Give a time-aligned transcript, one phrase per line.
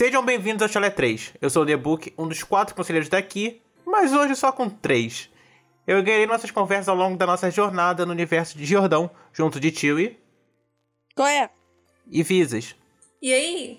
[0.00, 1.34] Sejam bem-vindos ao Chalé 3.
[1.42, 5.28] Eu sou o The Book, um dos quatro conselheiros daqui, mas hoje só com três.
[5.86, 9.70] Eu guiarei nossas conversas ao longo da nossa jornada no universo de Jordão, junto de
[9.70, 10.18] Chewie
[11.14, 11.50] Qual é?
[12.10, 12.74] e Visas.
[13.20, 13.78] E aí?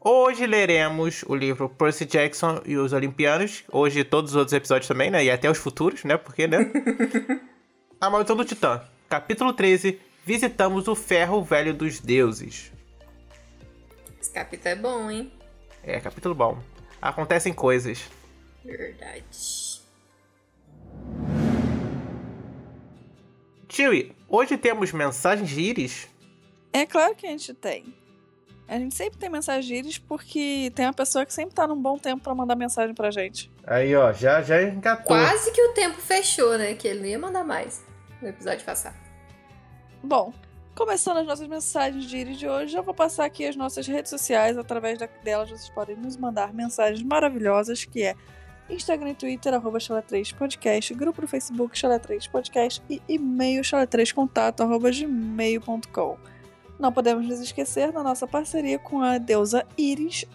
[0.00, 3.64] Hoje leremos o livro Percy Jackson e os Olimpianos.
[3.72, 5.24] Hoje todos os outros episódios também, né?
[5.24, 6.16] E até os futuros, né?
[6.16, 6.58] Porque, né?
[8.00, 8.82] A Maldição do Titã.
[9.08, 9.98] Capítulo 13.
[10.24, 12.77] Visitamos o Ferro Velho dos Deuses.
[14.20, 15.32] Esse capítulo é bom, hein?
[15.82, 16.58] É, capítulo bom.
[17.00, 18.04] Acontecem coisas.
[18.64, 19.78] Verdade.
[23.68, 26.08] Chewie, hoje temos mensagens de Iris?
[26.72, 27.94] É claro que a gente tem.
[28.66, 32.22] A gente sempre tem mensagens porque tem uma pessoa que sempre tá num bom tempo
[32.22, 33.50] pra mandar mensagem pra gente.
[33.64, 35.06] Aí, ó, já, já engatou.
[35.06, 36.74] Quase que o tempo fechou, né?
[36.74, 37.82] Que ele não ia mandar mais
[38.20, 38.96] no episódio passado.
[40.02, 40.34] Bom,
[40.78, 44.10] começando as nossas mensagens de Iris de hoje, eu vou passar aqui as nossas redes
[44.10, 44.56] sociais.
[44.56, 48.14] Através delas vocês podem nos mandar mensagens maravilhosas, que é
[48.70, 56.16] Instagram e Twitter, arroba Chalé3podcast, grupo no Facebook Chalé3podcast e e-mail chalé3contato, arroba gmail.com.
[56.78, 60.26] Não podemos nos esquecer da nossa parceria com a deusa Iris.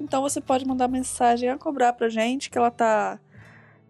[0.00, 3.20] Então você pode mandar mensagem a cobrar pra gente, que ela tá,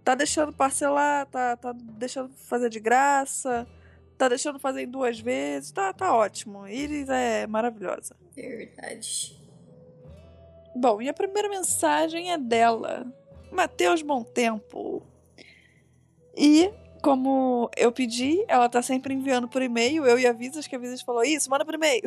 [0.02, 3.68] tá deixando parcelar, tá, tá deixando fazer de graça,
[4.16, 6.66] tá deixando fazer em duas vezes, tá, tá ótimo.
[6.66, 8.16] Iris é maravilhosa.
[8.34, 9.40] Verdade.
[10.74, 13.06] Bom, e a primeira mensagem é dela,
[13.50, 15.02] Matheus Bom Tempo.
[16.34, 20.74] E, como eu pedi, ela tá sempre enviando por e-mail, eu e a Visas, que
[20.74, 22.02] a Visas falou isso, manda por e-mail.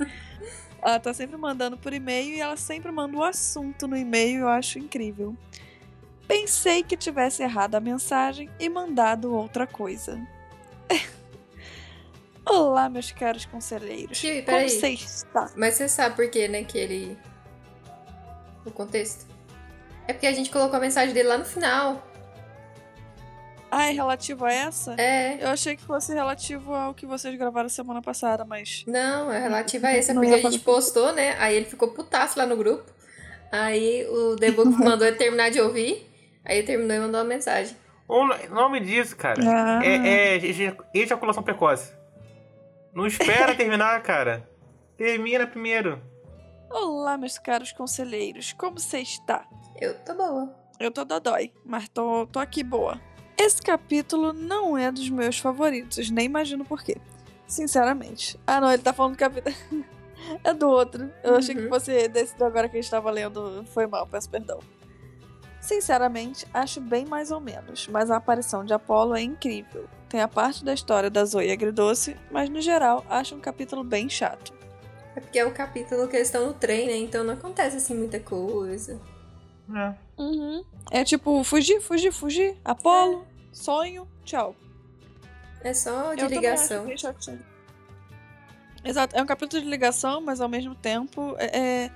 [0.80, 4.48] ela tá sempre mandando por e-mail e ela sempre manda o assunto no e-mail, eu
[4.48, 5.36] acho incrível.
[6.26, 10.18] Pensei que tivesse errado a mensagem e mandado outra coisa.
[12.44, 14.18] Olá, meus caros conselheiros.
[14.18, 14.68] Tio, Como peraí.
[14.68, 15.50] você está?
[15.56, 16.64] Mas você sabe por quê, né?
[16.64, 17.18] Que ele.
[18.64, 19.26] O contexto.
[20.08, 22.06] É porque a gente colocou a mensagem dele lá no final.
[23.70, 24.94] Ah, é relativo a essa?
[25.00, 25.42] É.
[25.42, 28.84] Eu achei que fosse relativo ao que vocês gravaram semana passada, mas.
[28.86, 31.36] Não, é relativa a essa, Não porque a gente postou, né?
[31.38, 32.84] Aí ele ficou putaço lá no grupo.
[33.50, 36.06] Aí o Debook mandou ele terminar de ouvir.
[36.44, 37.76] Aí ele terminou e mandou uma mensagem.
[38.08, 39.80] O nome disso, cara, Ah.
[39.82, 41.92] é, é eja- ejaculação precoce.
[42.94, 44.48] Não espera terminar, cara.
[44.96, 46.00] Termina primeiro.
[46.70, 49.46] Olá, meus caros conselheiros, como você está?
[49.80, 50.54] Eu tô boa.
[50.78, 53.00] Eu tô dodói, mas tô, tô aqui boa.
[53.36, 56.96] Esse capítulo não é dos meus favoritos, nem imagino por quê.
[57.46, 58.38] Sinceramente.
[58.46, 59.54] Ah, não, ele tá falando do capítulo.
[60.44, 61.12] é do outro.
[61.22, 61.68] Eu achei que Uhum.
[61.68, 63.64] fosse desse do agora que a gente tava lendo.
[63.66, 64.58] Foi mal, peço perdão.
[65.62, 69.88] Sinceramente, acho bem mais ou menos, mas a aparição de Apolo é incrível.
[70.08, 74.08] Tem a parte da história da Zoe agridoce, mas no geral acho um capítulo bem
[74.08, 74.52] chato.
[75.14, 76.96] É porque é o capítulo que eles estão no trem, né?
[76.96, 79.00] Então não acontece assim muita coisa.
[79.72, 79.94] É.
[80.20, 80.64] Uhum.
[80.90, 82.56] É tipo, fugir, fugir, fugir.
[82.64, 84.56] Apolo, sonho, tchau.
[85.60, 86.86] É só de Eu ligação.
[88.84, 91.90] Exato, é um capítulo de ligação, mas ao mesmo tempo é, é-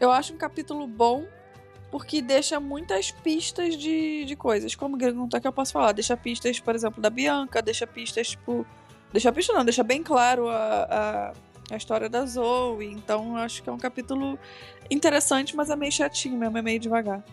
[0.00, 1.26] eu acho um capítulo bom
[1.90, 4.74] porque deixa muitas pistas de, de coisas.
[4.74, 8.28] Como não tá que eu posso falar, deixa pistas, por exemplo, da Bianca, deixa pistas,
[8.28, 8.66] tipo.
[9.12, 11.32] Deixa pista não, deixa bem claro a,
[11.70, 12.86] a, a história da Zoe.
[12.86, 14.38] Então acho que é um capítulo
[14.90, 17.24] interessante, mas é meio chatinho mesmo, é meio devagar.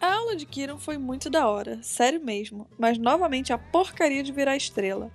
[0.00, 2.68] A aula de Kiran foi muito da hora, sério mesmo.
[2.78, 5.10] Mas novamente a porcaria de virar estrela.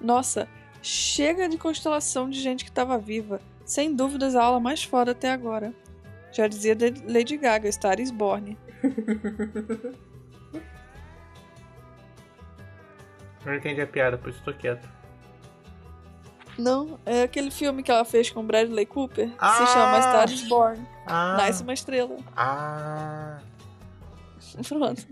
[0.00, 0.48] Nossa,
[0.80, 3.40] chega de constelação de gente que tava viva.
[3.64, 5.74] Sem dúvidas a aula mais foda até agora.
[6.32, 8.56] Já dizia de- Lady Gaga, Star is Born.
[13.44, 14.88] Não entendi a piada, por isso tô quieto.
[16.58, 19.28] Não, é aquele filme que ela fez com Bradley Cooper.
[19.28, 19.52] que Ah!
[19.66, 20.86] Se chama Star is Born.
[21.06, 21.36] Ah.
[21.38, 22.16] Nasce uma estrela.
[22.36, 23.38] Ah.
[24.68, 25.02] Pronto.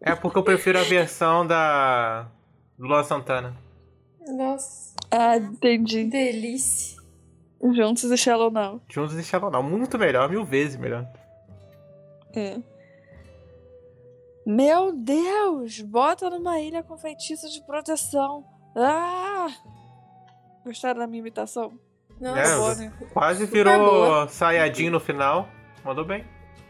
[0.00, 2.26] É porque eu prefiro a versão da.
[2.78, 3.54] do Luan Santana.
[4.28, 6.04] Nossa, Ah, entendi.
[6.04, 6.95] delícia.
[7.74, 8.80] Juntos e Shallow Now.
[8.88, 9.62] Juntos e Shallow Now.
[9.62, 11.06] Muito melhor, mil vezes melhor.
[12.34, 12.58] É.
[14.46, 15.80] Meu Deus!
[15.80, 18.44] Bota numa ilha com feitiço de proteção.
[18.76, 19.48] Ah!
[20.64, 21.78] Gostaram da minha imitação?
[22.20, 22.40] Nossa.
[22.40, 22.92] É, boa, né?
[23.12, 25.48] Quase virou Sayajin no final.
[25.84, 26.24] Mandou bem.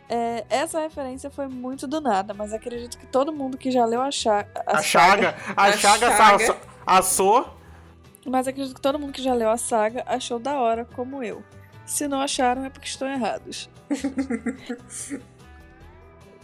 [0.09, 4.00] É, essa referência foi muito do nada, mas acredito que todo mundo que já leu
[4.00, 5.35] a, cha A, chaga.
[5.56, 6.56] A, A chaga, chaga.
[6.87, 7.47] assou.
[8.26, 11.43] Mas acredito que todo mundo que já leu a saga achou da hora, como eu.
[11.87, 13.70] Se não acharam, é porque estão errados.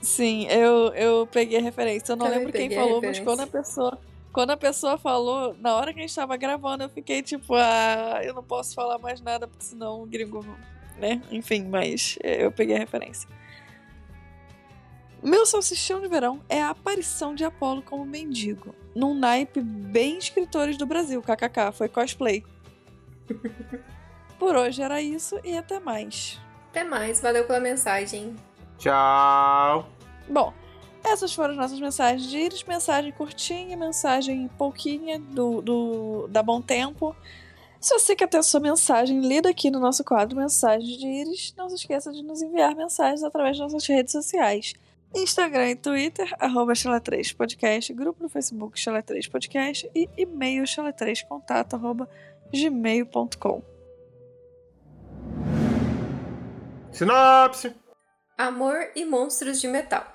[0.01, 2.13] Sim, eu, eu peguei a referência.
[2.13, 3.99] Eu não Também lembro quem falou, mas quando a pessoa
[4.33, 8.21] Quando a pessoa falou, na hora que a gente tava gravando, eu fiquei tipo, ah,
[8.23, 10.45] eu não posso falar mais nada, porque senão o gringo,
[10.99, 11.21] né?
[11.31, 13.29] Enfim, mas eu peguei a referência.
[15.23, 20.77] Meu salsichão de verão é a aparição de Apolo como mendigo, num naipe bem escritores
[20.77, 22.45] do Brasil, kkk, foi cosplay.
[24.37, 26.41] Por hoje era isso e até mais.
[26.71, 28.35] Até mais, valeu pela mensagem.
[28.79, 29.89] Tchau.
[30.29, 30.53] Bom,
[31.05, 32.65] essas foram as nossas mensagens de íris.
[32.65, 37.15] Mensagem curtinha, mensagem pouquinha do, do, da Bom Tempo.
[37.81, 41.53] Se você quer ter a sua mensagem lida aqui no nosso quadro Mensagens de Íris,
[41.57, 44.75] não se esqueça de nos enviar mensagens através das nossas redes sociais.
[45.15, 52.09] Instagram e Twitter, arroba 3 podcast grupo no Facebook Chala3 Podcast e e-mail chala3contato, arroba
[52.53, 53.63] gmail.com.
[56.93, 57.75] Sinopse!
[58.37, 60.07] Amor e Monstros de Metal.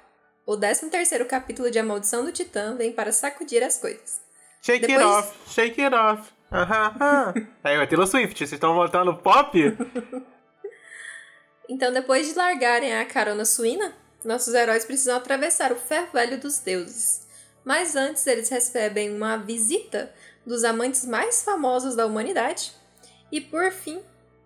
[0.46, 4.22] O 13º capítulo de A Maldição do Titã vem para sacudir as coisas.
[4.62, 6.32] Shake it Depois- off, shake it off.
[6.52, 7.34] Aham, aham.
[7.64, 9.58] Aí, o Taylor Swift, vocês estão botando pop?
[11.70, 13.94] Então, depois de largarem a carona suína,
[14.28, 17.26] nossos heróis precisam atravessar o ferro velho dos deuses.
[17.64, 20.14] Mas antes, eles recebem uma visita
[20.46, 22.74] dos amantes mais famosos da humanidade
[23.32, 24.02] e, por fim,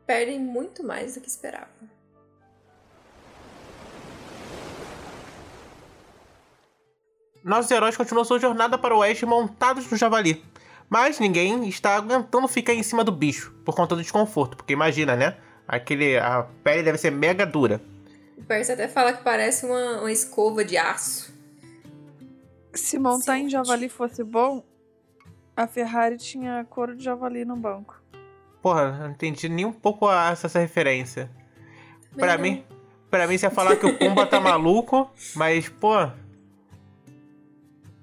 [0.05, 1.89] perdem muito mais do que esperavam.
[7.43, 10.45] Nossos heróis continuam sua jornada para o oeste montados no javali.
[10.87, 14.57] Mas ninguém está aguentando ficar em cima do bicho, por conta do desconforto.
[14.57, 15.37] Porque imagina, né?
[15.67, 17.81] Aquele, a pele deve ser mega dura.
[18.41, 21.31] O Percy até fala que parece uma, uma escova de aço.
[22.73, 23.51] Se montar em Gente.
[23.51, 24.63] javali fosse bom,
[25.55, 28.01] a Ferrari tinha couro de javali no banco.
[28.61, 31.29] Porra, não entendi nem um pouco a- essa, referência.
[32.15, 32.43] Pra Não.
[32.43, 32.63] mim,
[33.09, 35.93] pra mim você ia falar que o Pumba tá maluco, mas, pô.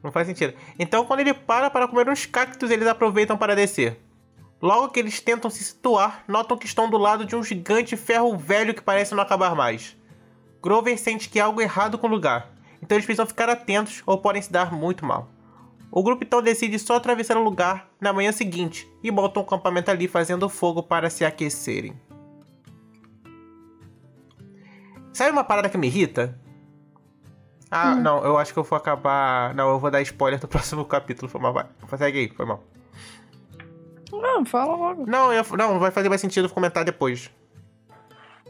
[0.02, 0.54] Não faz sentido.
[0.78, 3.98] Então, quando ele para para comer uns cactos, eles aproveitam para descer.
[4.60, 8.36] Logo que eles tentam se situar, notam que estão do lado de um gigante ferro
[8.36, 9.96] velho que parece não acabar mais.
[10.62, 12.52] Grover sente que há algo errado com o lugar,
[12.82, 15.28] então eles precisam ficar atentos ou podem se dar muito mal.
[15.90, 19.90] O grupo então decide só atravessar o lugar na manhã seguinte e montam um acampamento
[19.90, 21.98] ali fazendo fogo para se aquecerem.
[25.12, 26.38] Sabe uma parada que me irrita?
[27.70, 29.54] Ah, não, eu acho que eu vou acabar.
[29.54, 31.28] Não, eu vou dar spoiler do próximo capítulo.
[31.28, 31.66] Foi mal, vai.
[31.96, 32.62] Segue aí, foi mal.
[34.12, 35.04] Não, fala logo.
[35.06, 37.30] Não, eu, não, vai fazer mais sentido comentar depois.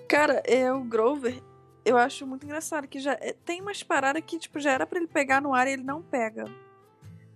[0.08, 1.42] Cara, é o Grover.
[1.88, 4.98] Eu acho muito engraçado que já é- tem umas paradas que tipo já era pra
[4.98, 6.44] ele pegar no ar e ele não pega.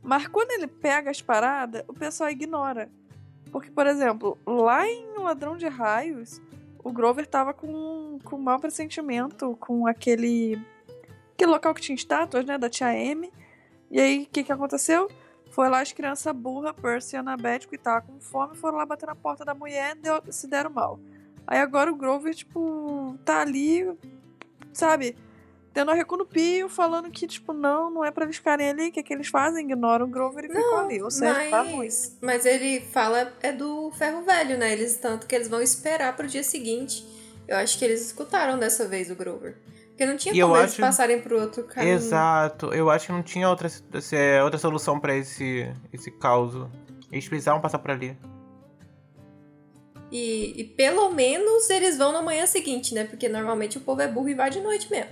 [0.02, 2.90] Mas quando ele pega as paradas, o pessoal ignora.
[3.50, 6.38] Porque, por exemplo, lá em Ladrão de Raios,
[6.84, 10.60] o Grover tava com, com mau pressentimento com aquele
[11.32, 13.32] aquele local que tinha estátuas, né, da tia M.
[13.90, 15.10] E aí, o que que aconteceu?
[15.50, 19.06] Foi lá as crianças burras, Percy e Annabeth, que tava com fome, foram lá bater
[19.06, 19.96] na porta da mulher
[20.28, 21.00] e se deram mal.
[21.46, 23.86] Aí agora o Grover, tipo, tá ali,
[24.72, 25.16] sabe,
[25.72, 28.88] tendo a recu no pio, falando que, tipo, não, não é pra eles ficarem ali,
[28.88, 29.64] o que, que eles fazem?
[29.64, 31.02] Ignoram o Grover e ficam ali.
[31.02, 31.76] Ou seja, tá ruim.
[31.86, 34.72] Mas, mas ele fala é do ferro velho, né?
[34.72, 37.06] Eles tanto que eles vão esperar pro dia seguinte.
[37.48, 39.56] Eu acho que eles escutaram dessa vez o Grover.
[39.88, 41.94] Porque não tinha E eu como eles acho- passarem pro outro caminho.
[41.94, 43.68] Exato, eu acho que não tinha outra,
[44.42, 46.54] outra solução pra esse, esse caos.
[47.10, 48.16] Eles precisavam passar por ali.
[50.12, 53.04] E, e pelo menos eles vão na manhã seguinte, né?
[53.04, 55.10] Porque normalmente o povo é burro e vai de noite mesmo.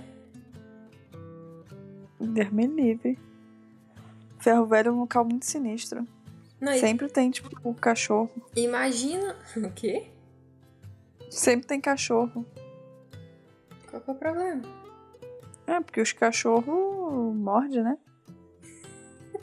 [2.19, 3.17] Deus me livre.
[4.39, 6.07] Ferro Velho é um local muito sinistro.
[6.59, 8.29] Não, e- Sempre tem, tipo, o cachorro.
[8.55, 9.35] imagina.
[9.57, 10.07] O quê?
[11.31, 12.45] Sempre tem cachorro.
[13.89, 14.61] Qual que é o problema?
[15.65, 17.97] É, porque os cachorros mordem, né?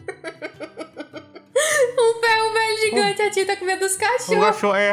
[1.99, 4.45] Um ferro velho gigante, a tia tá com medo dos O cachorros.
[4.47, 4.93] cachorro é.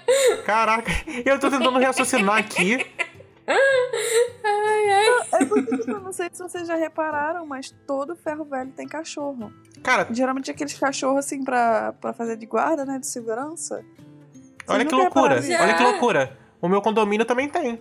[0.44, 0.90] Caraca,
[1.24, 2.86] eu tô tentando raciocinar aqui.
[4.44, 5.06] Ai, ai.
[5.40, 8.86] É porque, tipo, eu não sei se vocês já repararam, mas todo ferro velho tem
[8.88, 9.52] cachorro.
[9.82, 12.98] Cara, Geralmente aqueles cachorros, assim, pra, pra fazer de guarda, né?
[12.98, 13.84] De segurança.
[14.68, 15.40] olha que loucura.
[15.40, 15.62] nisso?
[15.62, 16.36] Olha que loucura.
[16.60, 17.80] O meu condomínio também tem.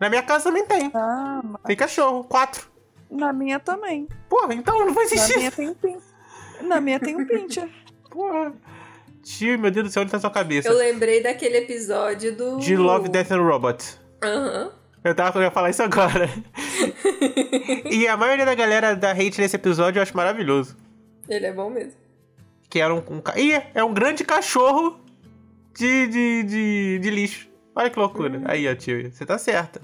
[0.00, 0.90] Na minha casa também tem.
[0.94, 2.68] Ah, mas Tem cachorro, quatro.
[3.10, 4.08] na minha também.
[4.28, 5.38] Porra, então não faz Na sentido.
[5.38, 6.13] minha tem um pincher.
[6.64, 7.68] Na minha tem um pincher.
[8.10, 8.52] Porra.
[9.22, 10.68] Tio, meu Deus do céu, onde tá sua cabeça?
[10.68, 12.58] Eu lembrei daquele episódio do.
[12.58, 14.00] De Love, Death and Robots.
[14.22, 14.72] Aham.
[15.02, 16.28] Eu tava eu ia falar isso agora.
[17.90, 20.76] e a maioria da galera da hate nesse episódio eu acho maravilhoso.
[21.28, 21.98] Ele é bom mesmo.
[22.70, 23.02] Que era um.
[23.10, 24.98] um ca- Ih, é um grande cachorro
[25.74, 27.48] de, de, de, de lixo.
[27.74, 28.40] Olha que loucura.
[28.46, 29.80] Aí, ó, tio, você tá certa.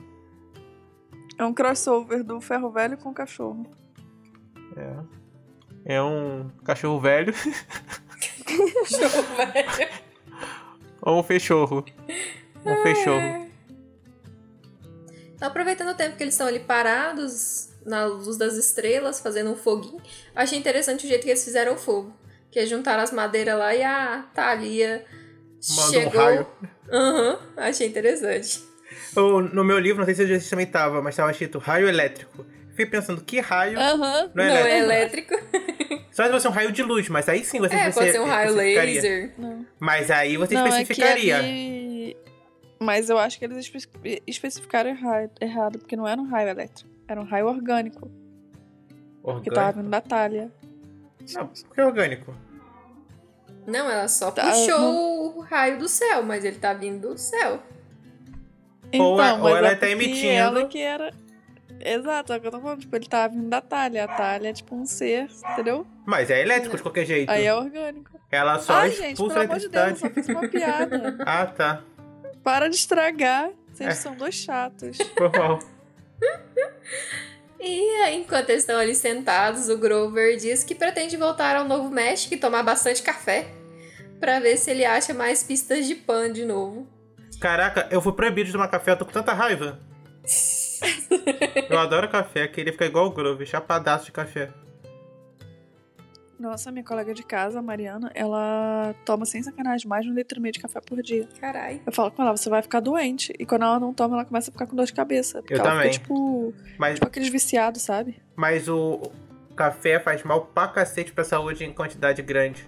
[1.38, 3.66] É um crossover do ferro velho com cachorro.
[4.76, 5.19] É.
[5.84, 7.32] É um cachorro velho
[8.44, 9.88] Cachorro velho.
[11.02, 11.84] ou um fechorro?
[12.64, 13.50] Um fechorro.
[15.38, 19.56] Tá aproveitando o tempo que eles estão ali parados, na luz das estrelas, fazendo um
[19.56, 20.02] foguinho.
[20.34, 22.12] Achei interessante o jeito que eles fizeram o fogo.
[22.50, 25.06] Que juntaram as madeiras lá e a Thalia
[25.70, 26.46] Manda um chegou.
[26.92, 28.62] Aham, achei interessante.
[29.16, 32.44] Ou, no meu livro, não sei se esse também tava, mas tava escrito raio elétrico.
[32.70, 33.78] Fiquei pensando, que raio?
[33.78, 34.30] Aham.
[34.34, 35.34] Não Não é é elétrico.
[36.20, 38.26] Só se fosse um raio de luz, mas aí sim você É, pode ser um
[38.26, 38.94] raio especificaria.
[38.94, 39.32] laser.
[39.38, 39.66] Não.
[39.78, 41.36] Mas aí você Não, é que especificaria.
[41.38, 42.16] ali-
[42.78, 44.90] Mas eu acho que eles espe- especificaram
[45.40, 46.88] errado, porque não era um raio elétrico.
[47.06, 48.10] Era um raio orgânico.
[49.42, 49.78] Que tava Orgânico.
[49.80, 50.50] vindo da talha.
[51.34, 52.34] Não, por que orgânico?
[53.66, 57.62] Não, ela só Tá, puxou o raio do céu, mas ele tá vindo do céu.
[58.98, 61.12] Ou Então, é- ou ela é tá emitindo- Ela que era.
[61.82, 62.80] Exato, é o que eu tô falando.
[62.80, 64.04] Tipo, ele tava vindo da talha.
[64.04, 65.86] A talha é tipo um ser, entendeu?
[66.06, 67.30] Mas é elétrico de qualquer jeito.
[67.30, 68.10] Aí é orgânico.
[68.30, 70.14] Ela só Ai, gente, expulsa pelo a amor de Deus, eu eletricidade.
[70.14, 71.16] só fiz uma piada.
[71.26, 71.82] ah, tá.
[72.44, 73.50] Para de estragar.
[73.72, 73.94] Vocês É.
[73.94, 74.98] são dois chatos.
[75.16, 75.58] Foi mal.
[77.58, 81.90] E aí, enquanto eles estão ali sentados, o Grover diz que pretende voltar ao Novo
[81.90, 83.46] México e tomar bastante café.
[84.18, 86.86] Pra ver se ele acha mais pistas de pan de novo.
[87.40, 89.78] Caraca, eu fui proibido de tomar café, eu tô com tanta raiva.
[91.70, 94.50] eu adoro café, queria ficar igual o Groove, chapadaço de café.
[96.38, 100.38] Nossa, minha colega de casa, a Mariana, ela toma sem sacanagem mais de um litro
[100.38, 101.28] e meio de café por dia.
[101.38, 101.82] Carai.
[101.86, 103.30] Eu falo com ela, você vai ficar doente.
[103.38, 105.42] E quando ela não toma, ela começa a ficar com dor de cabeça.
[105.42, 105.92] Porque Eu ela também.
[105.92, 108.16] fica, tipo, Mas, tipo aqueles viciados, sabe?
[108.34, 109.02] mas o
[109.54, 112.66] café faz mal pra cacete pra saúde em quantidade grande.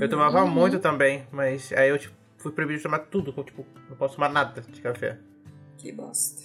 [0.00, 0.50] Eu tomava Uhum.
[0.50, 3.30] muito também, mas aí eu tipo, fui proibido de tomar tudo.
[3.44, 5.16] Tipo, não posso tomar nada de café.
[5.78, 6.42] Que bosta.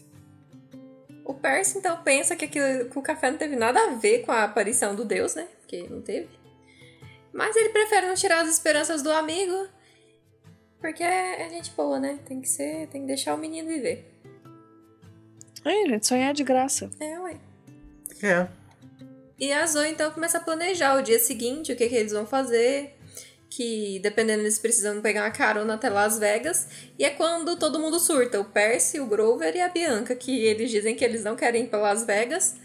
[1.32, 4.34] O Percy, então, pensa que, aquilo, que o café não teve nada a ver com
[4.34, 5.48] a aparição do Deus, né?
[5.62, 6.28] Porque não teve.
[7.32, 9.66] Mas ele prefere não tirar as esperanças do amigo.
[10.82, 12.20] Porque é, é gente boa, né?
[12.26, 12.88] Tem que ser.
[12.88, 14.12] Tem que deixar o menino viver.
[15.64, 16.90] Aí, gente, sonhar é de graça.
[17.00, 17.38] É, ué.
[18.22, 18.48] É.
[19.40, 22.26] E a Zoe então começa a planejar o dia seguinte, o que, que eles vão
[22.26, 23.00] fazer.
[23.52, 26.70] Que dependendo, eles precisam pegar uma carona até Las Vegas.
[26.98, 30.72] E é quando todo mundo surta: o Percy, o Grover e a Bianca, que eles
[30.72, 32.56] dizem que eles não querem ir pra Las Vegas.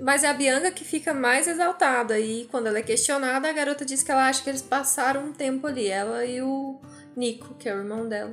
[0.00, 2.18] Mas é a Bianca que fica mais exaltada.
[2.18, 5.32] E quando ela é questionada, a garota diz que ela acha que eles passaram um
[5.32, 5.86] tempo ali.
[5.86, 6.80] Ela e o
[7.16, 8.32] Nico, que é o irmão dela.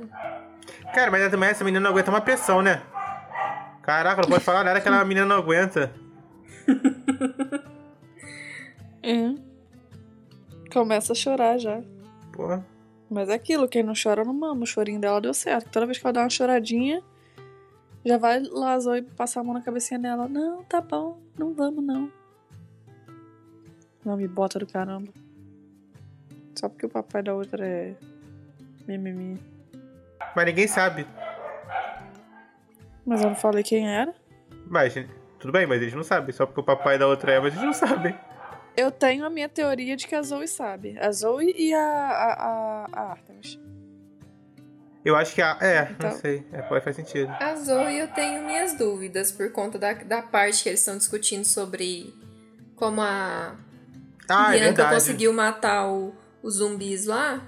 [0.92, 2.82] Cara, mas também essa menina não aguenta uma pressão, né?
[3.82, 5.94] Caraca, não pode falar nada que aquela menina não aguenta.
[9.02, 9.45] É.
[10.76, 11.82] Começa a chorar já.
[12.30, 12.62] Porra.
[13.08, 14.62] Mas é aquilo, quem não chora não mama.
[14.62, 15.70] O chorinho dela deu certo.
[15.70, 17.02] Toda vez que ela dá uma choradinha,
[18.04, 20.28] já vai lá a Zoe passar a mão na cabecinha dela.
[20.28, 22.12] Não, tá bom, não vamos não.
[24.04, 25.10] Não me bota do caramba.
[26.54, 27.94] Só porque o papai da outra é.
[28.86, 29.40] Mimimi.
[30.36, 31.06] Mas ninguém sabe.
[33.06, 34.14] Mas eu não falei quem era.
[34.68, 34.92] Mas,
[35.38, 36.34] tudo bem, mas eles não sabem.
[36.34, 38.14] Só porque o papai da outra é, mas eles não sabem.
[38.76, 40.98] Eu tenho a minha teoria de que a Zoe sabe.
[40.98, 43.58] A Zoe e a, a, a, a Artemis.
[45.04, 45.56] Eu acho que a.
[45.60, 46.10] É, Então.
[46.10, 46.44] não sei.
[46.52, 47.30] É, pode faz sentido.
[47.40, 51.44] A Zoe eu tenho minhas dúvidas por conta da, da parte que eles estão discutindo
[51.44, 52.12] sobre
[52.74, 53.56] como a
[54.28, 54.94] Ah, é Bianca verdade.
[54.94, 57.42] conseguiu matar o, os zumbis lá.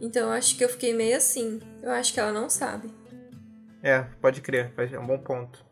[0.00, 1.60] Então eu acho que eu fiquei meio assim.
[1.82, 2.90] Eu acho que ela não sabe.
[3.82, 4.72] É, pode crer.
[4.92, 5.64] É um bom ponto.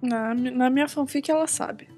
[0.00, 1.88] Na, na minha fanfic ela sabe.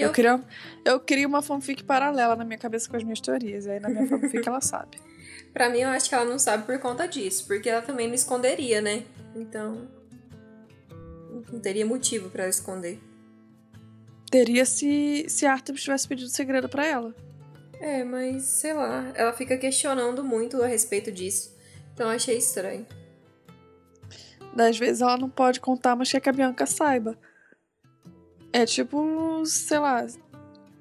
[0.00, 0.44] Eu, eu, queria,
[0.84, 3.66] eu queria uma fanfic paralela na minha cabeça com as minhas teorias.
[3.66, 4.98] E aí na minha fanfic ela sabe.
[5.52, 7.46] pra mim, eu acho que ela não sabe por conta disso.
[7.46, 9.04] Porque ela também não esconderia, né?
[9.34, 9.88] Então.
[11.52, 12.98] Não teria motivo pra ela esconder.
[14.30, 17.14] Teria se, se Artemis tivesse pedido segredo pra ela.
[17.80, 19.10] É, mas sei lá.
[19.14, 21.56] Ela fica questionando muito a respeito disso.
[21.94, 22.86] Então achei estranho.
[24.54, 27.16] Das vezes ela não pode contar, mas quer que a Bianca saiba.
[28.52, 30.06] É tipo, sei lá,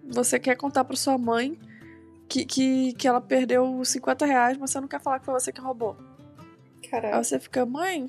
[0.09, 1.59] você quer contar pra sua mãe
[2.29, 5.51] que, que, que ela perdeu 50 reais, mas você não quer falar que foi você
[5.51, 5.97] que roubou.
[6.83, 7.23] Aí Caralho.
[7.23, 8.07] você fica, mãe,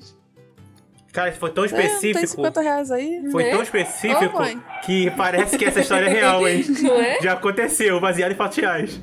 [1.11, 2.27] Cara, isso foi tão é, não tem específico.
[2.27, 3.29] 50 reais aí?
[3.31, 3.51] Foi Né?
[3.51, 4.63] tão específico mãe.
[4.85, 6.63] que parece que essa história é real, hein?
[6.83, 7.19] Não é?
[7.21, 9.01] Já aconteceu, baseado em fatos reais.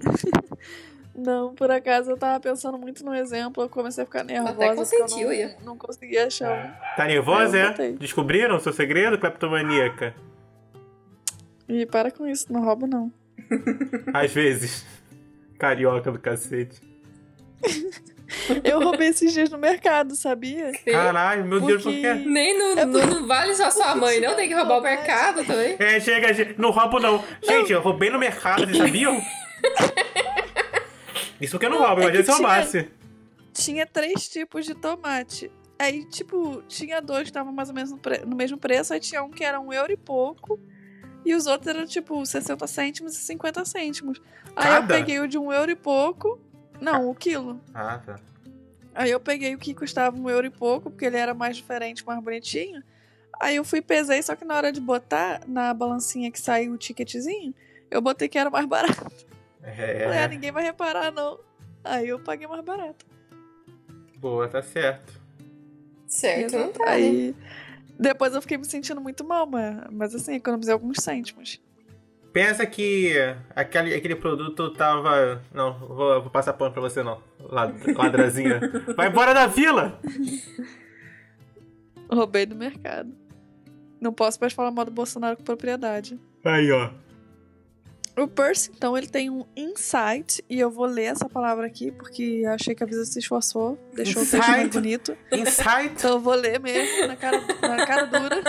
[1.16, 4.52] Não, por acaso eu tava pensando muito no exemplo, eu comecei a ficar nervosa.
[4.54, 5.56] Até porque consentiu, eu ia.
[5.60, 6.96] não, não conseguia achar um.
[6.96, 7.92] Tá nervosa, É.
[7.92, 10.14] Descobriram o seu segredo, cleptomaníaca?
[11.68, 13.10] E para com isso, não roubo não.
[14.12, 14.84] Às vezes.
[15.58, 16.80] Carioca do cacete.
[18.62, 20.72] Eu roubei esses dias no mercado, sabia?
[20.84, 22.12] Caralho, meu Deus, por quê?
[22.12, 25.44] Nem no, É no, no vale só sua mãe, não tem que roubar o mercado
[25.44, 25.76] também.
[25.78, 26.60] É, chega, gente.
[26.60, 27.22] Não roubo, não.
[27.42, 29.20] Gente, eu roubei no mercado, vocês sabiam?
[31.40, 32.90] Isso que eu não roubo, é imagina se eu tinha- roubasse.
[33.52, 35.50] Tinha três tipos de tomate.
[35.78, 39.00] Aí, tipo, tinha dois que estavam mais ou menos no, pre- no mesmo preço, aí
[39.00, 40.58] tinha um que era um euro e pouco,
[41.24, 44.20] e os outros eram, tipo, 60 cêntimos e 50 cêntimos.
[44.54, 44.86] Aí eu Cada?
[44.94, 46.38] peguei o de um euro e pouco.
[46.80, 47.60] Não, o quilo.
[47.74, 48.18] Ah, tá.
[48.94, 52.04] Aí eu peguei o que custava um euro e pouco, porque ele era mais diferente,
[52.06, 52.82] mais bonitinho.
[53.38, 56.78] Aí eu fui pesei, só que na hora de botar na balancinha que saiu o
[56.78, 57.54] ticketzinho,
[57.90, 59.04] eu botei que era mais barato.
[59.74, 60.28] Falei, ah, É.
[60.28, 61.38] ninguém vai reparar, não.
[61.84, 63.04] Aí eu paguei mais barato.
[64.18, 65.12] Boa, tá certo.
[66.06, 66.92] Certo, não tá, né?
[66.92, 67.34] Aí
[67.98, 71.60] depois eu fiquei me sentindo muito mal, mas, mas assim, economizei alguns cêntimos.
[72.32, 73.14] Pensa que
[73.54, 75.40] aquele, aquele produto tava.
[75.54, 77.22] Não, vou, vou passar pano pra você não.
[77.40, 78.60] Lad- Ladrazinha.
[78.94, 79.98] Vai embora da vila!
[82.10, 83.12] Roubei do mercado.
[84.00, 86.20] Não posso mais falar mal do Bolsonaro com propriedade.
[86.44, 86.90] Aí, ó.
[88.18, 92.44] O Percy, então, ele tem um insight, e eu vou ler essa palavra aqui, porque
[92.48, 94.72] achei que a Visa se esforçou, deixou o texto mais Insight.
[94.72, 95.16] bonito.
[95.30, 95.92] Insight.
[95.94, 98.42] Então eu vou ler mesmo, na cara, na cara dura.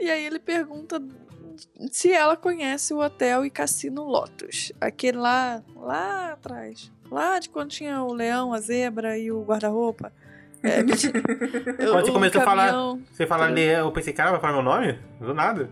[0.00, 1.00] E aí ele pergunta
[1.92, 4.72] se ela conhece o hotel e cassino Lotus.
[4.80, 6.90] Aquele lá, lá atrás.
[7.10, 10.12] Lá de quando tinha o leão, a zebra e o guarda-roupa.
[10.62, 10.82] É.
[11.86, 12.96] Quando você começou a falar-.
[13.10, 14.98] Você fala Leão, eu pensei, cara, vai falar meu nome?
[15.18, 15.70] Do nada.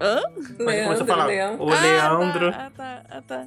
[0.00, 0.22] Hã?
[0.56, 1.56] Começou a falar Leão.
[1.60, 2.50] o Ah, Leandro.
[2.52, 3.46] tá, ah, tá, ah, tá.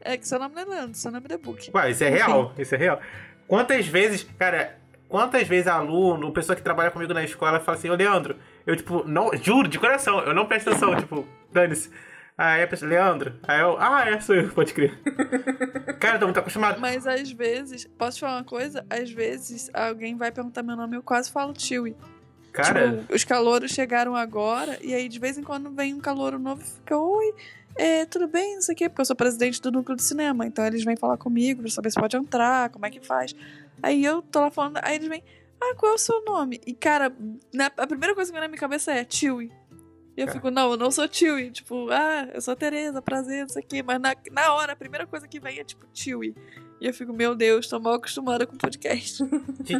[0.00, 1.70] É que seu nome não é Leandro, seu nome é The Book.
[1.74, 3.00] Ué, isso é real, isso é real.
[3.46, 4.76] Quantas vezes, cara,
[5.08, 8.36] quantas vezes aluno, pessoa que trabalha comigo na escola, fala assim, ô Leandro,
[8.66, 11.90] eu tipo, não, juro, de coração, eu não presto atenção, tipo, dane-se.
[12.36, 14.98] Aí a pessoa, Leandro, aí eu, ah, é, sou eu, pode crer.
[16.00, 16.80] cara, eu tô muito acostumado.
[16.80, 18.84] Mas às vezes, posso te falar uma coisa?
[18.88, 21.94] Às vezes alguém vai perguntar meu nome e eu quase falo Chewie.
[22.52, 26.38] Cara, Tipo, os calouros chegaram agora, e aí de vez em quando vem um calouro
[26.38, 27.34] novo e fica, oi,
[27.76, 30.46] é, tudo bem, não sei o quê, porque eu sou presidente do núcleo de cinema,
[30.46, 33.34] então eles vêm falar comigo pra saber se pode entrar, como é que faz.
[33.82, 35.22] Aí eu tô lá falando, aí eles vêm,
[35.60, 36.60] ah, qual é o seu nome?
[36.66, 37.10] E cara,
[37.54, 39.50] na- a primeira coisa que vem na minha cabeça é Chewie.
[40.14, 40.36] E eu Cara.
[40.38, 41.50] fico, não, eu não sou Chewie.
[41.50, 43.82] Tipo, ah, eu sou Tereza, prazer, não sei o quê.
[43.82, 46.34] Mas na, na hora, a primeira coisa que vem é tipo Chewie.
[46.78, 49.24] E eu fico, meu Deus, tô mal acostumada com podcast.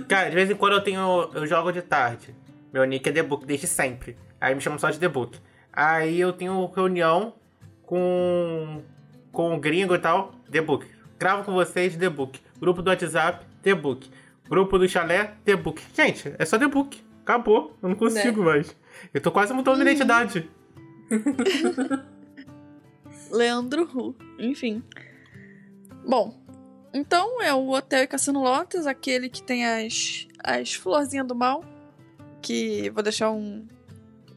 [0.09, 2.35] cara, de vez em quando eu tenho, eu jogo de tarde.
[2.73, 4.17] Meu nick é The Book, desde sempre.
[4.41, 5.39] Aí me chamam só de The Book.
[5.73, 7.35] Aí eu tenho reunião
[7.85, 8.83] com,
[9.31, 10.87] com o gringo e tal, The Book.
[11.19, 12.41] Gravo com vocês, The Book.
[12.59, 14.11] Grupo do WhatsApp, The Book.
[14.49, 15.83] Grupo do chalé, The Book.
[15.95, 17.03] Gente, é só The Book.
[17.23, 17.77] Acabou.
[17.83, 18.75] Eu não consigo mais.
[19.13, 20.51] Eu tô quase mudando minha identidade.
[23.31, 24.15] Leandro Hu.
[24.39, 24.83] Enfim.
[26.07, 26.37] Bom,
[26.93, 31.65] então é o Hotel e Cassino Lotus, aquele que tem as, as florzinhas do mal.
[32.43, 33.67] Que vou deixar um.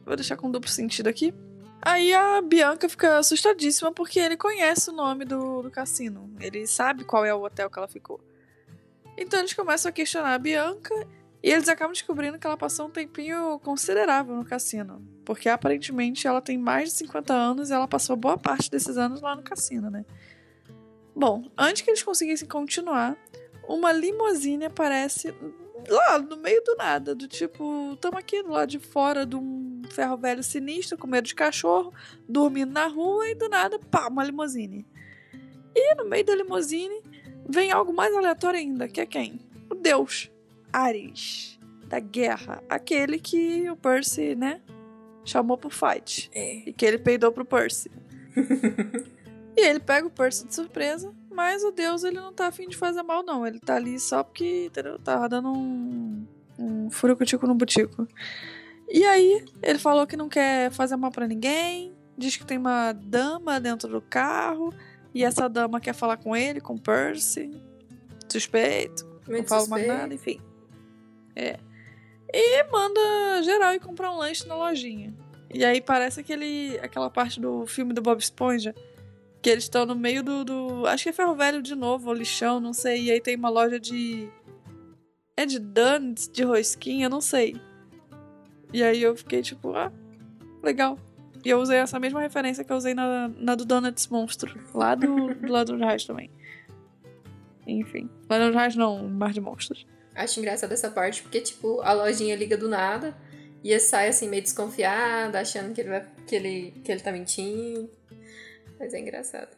[0.04, 1.34] Vou deixar com duplo sentido aqui.
[1.82, 6.34] Aí a Bianca fica assustadíssima porque ele conhece o nome do, do cassino.
[6.40, 8.20] Ele sabe qual é o hotel que ela ficou.
[9.16, 10.94] Então eles começam a questionar a Bianca
[11.42, 15.00] e eles acabam descobrindo que ela passou um tempinho considerável no cassino.
[15.24, 19.20] Porque aparentemente ela tem mais de 50 anos e ela passou boa parte desses anos
[19.20, 20.04] lá no cassino, né?
[21.14, 23.16] Bom, antes que eles conseguissem continuar,
[23.68, 25.34] uma limusine aparece
[25.88, 29.82] lá no meio do nada, do tipo, estamos aqui do lado de fora de um
[29.90, 31.92] ferro velho sinistro, com medo de cachorro,
[32.28, 34.86] dormindo na rua e do nada, pá, uma limusine.
[35.74, 37.02] E no meio da limusine
[37.48, 39.40] vem algo mais aleatório ainda, que é quem?
[39.70, 40.30] O deus
[40.72, 44.60] Ares, da guerra, aquele que o Percy, né,
[45.24, 46.30] chamou pro fight.
[46.34, 46.68] É.
[46.68, 47.90] E que ele peidou pro Percy.
[49.56, 52.76] e ele pega o Percy de surpresa, mas o Deus ele não tá afim de
[52.76, 53.46] fazer mal, não.
[53.46, 54.98] Ele tá ali só porque, entendeu?
[54.98, 56.26] Tava dando um,
[56.58, 58.08] um furicutico no butico.
[58.88, 62.92] E aí, ele falou que não quer fazer mal pra ninguém, diz que tem uma
[62.92, 64.72] dama dentro do carro,
[65.12, 67.50] e essa dama quer falar com ele, com o Percy.
[68.28, 70.40] Suspeito não Muito falo mais nada, enfim.
[71.34, 71.58] É.
[72.32, 75.14] E manda geral ir comprar um lanche na lojinha.
[75.52, 78.74] E aí parece aquele, aquela parte do filme do Bob Esponja.
[79.42, 80.86] Que eles estão no meio do, do.
[80.86, 83.04] Acho que é ferro velho de novo, ou lixão, não sei.
[83.04, 84.28] E aí tem uma loja de.
[85.36, 87.60] É de donuts, de rosquinha, não sei.
[88.72, 89.92] E aí eu fiquei tipo, ah,
[90.62, 90.98] legal.
[91.44, 94.58] E eu usei essa mesma referência que eu usei na, na do Donuts Monstro.
[94.74, 96.28] Lá do, do lado do Raiz também.
[97.64, 98.10] Enfim.
[98.28, 99.86] Lá do Raiz não, Mar de Monstros.
[100.14, 103.16] Acho engraçado essa parte, porque, tipo, a lojinha liga do nada
[103.62, 107.90] e sai assim, meio desconfiada, achando que ele, vai, que ele, que ele tá mentindo.
[108.78, 109.56] Mas é engraçado.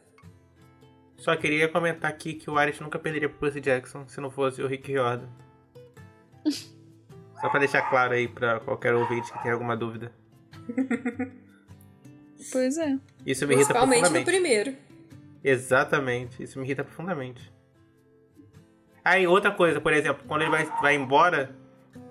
[1.17, 4.61] Só queria comentar aqui que o Ares nunca perderia pro Percy Jackson se não fosse
[4.61, 5.27] o Rick Riordan.
[7.41, 10.11] Só pra deixar claro aí pra qualquer ouvinte que tenha alguma dúvida.
[12.51, 12.97] Pois é.
[13.25, 14.25] Isso me irrita Principalmente no profundamente.
[14.25, 14.77] primeiro.
[15.43, 17.51] Exatamente, isso me irrita profundamente.
[19.03, 21.53] Aí, outra coisa, por exemplo, quando ele vai, vai embora,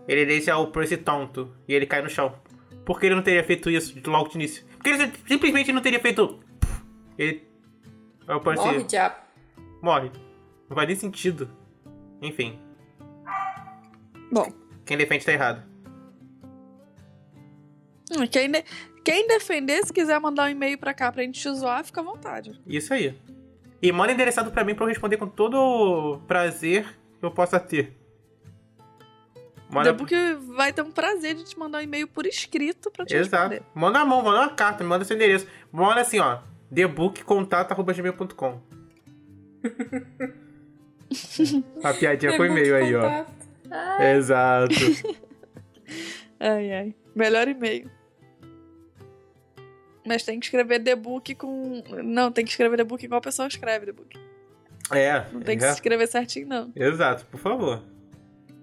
[0.06, 2.34] ele deixa o Percy tonto e ele cai no chão.
[2.84, 4.64] Por que ele não teria feito isso de logo de início?
[4.76, 6.40] Porque ele simplesmente não teria feito.
[7.18, 7.46] Ele.
[8.26, 9.16] Aí o Morre, diabo.
[9.83, 10.11] morre.
[10.68, 11.50] Não faz nem sentido.
[12.22, 12.59] Enfim,
[14.31, 14.52] Bom,
[14.85, 15.62] quem defende tá errado.
[18.11, 18.64] hum, quem, de-
[19.04, 22.04] quem defender, se quiser mandar um e-mail pra cá pra gente te zoar, fica à
[22.04, 22.61] vontade.
[22.66, 23.18] Isso aí.
[23.81, 26.85] E manda endereçado pra mim pra eu responder com todo o prazer
[27.20, 27.96] que eu possa ter.
[29.70, 29.94] Manda...
[29.94, 30.16] Porque
[30.57, 33.50] vai ter um prazer de te mandar um e-mail por escrito pra te Exato.
[33.50, 33.62] responder.
[33.74, 35.46] Manda a mão, manda uma carta, me manda seu endereço.
[35.70, 36.38] Manda assim, ó.
[36.74, 38.61] thebookcontato.gmail.com
[41.83, 43.24] A piadinha foi e-mail aí, ó.
[44.14, 44.74] Exato.
[46.40, 46.94] Ai, ai.
[47.16, 47.90] Melhor e-mail.
[50.07, 51.83] Mas tem que escrever The Book com.
[52.04, 54.16] Não, tem que escrever The Book igual a pessoa escreve The Book.
[54.92, 55.26] É.
[55.33, 55.68] Não tem que é.
[55.68, 56.72] se escrever certinho, não.
[56.76, 57.83] Exato, por favor.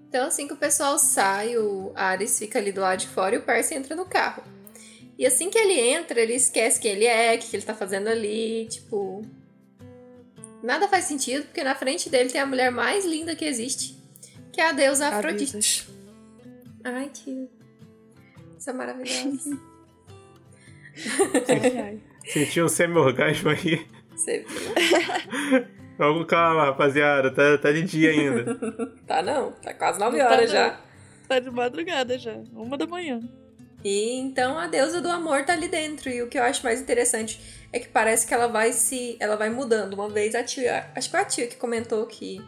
[0.08, 3.38] Então, assim que o pessoal sai, o Ares fica ali do lado de fora e
[3.38, 4.42] o Percy entra no carro.
[5.18, 8.08] E assim que ele entra, ele esquece quem ele é, o que ele tá fazendo
[8.08, 9.24] ali, tipo.
[10.62, 13.96] Nada faz sentido, porque na frente dele tem a mulher mais linda que existe,
[14.52, 15.86] que é a deusa Afrodite.
[16.84, 17.48] Ai, tio.
[18.58, 19.60] Isso é maravilhoso.
[22.26, 23.86] Senti um semi-orgasmo aí.
[24.10, 25.66] Você viu?
[25.98, 27.30] Vamos calma, rapaziada.
[27.30, 28.54] Tá, tá de dia ainda.
[29.06, 30.58] Tá não, tá quase 9 Não tá horas não.
[30.58, 30.80] já.
[31.28, 32.34] Tá de madrugada já.
[32.52, 33.20] Uma da manhã.
[33.86, 36.10] E então a deusa do amor tá ali dentro.
[36.10, 37.40] E o que eu acho mais interessante
[37.72, 39.16] é que parece que ela vai se.
[39.20, 39.94] Ela vai mudando.
[39.94, 40.90] Uma vez a tia.
[40.92, 42.40] Acho que foi a tia que comentou que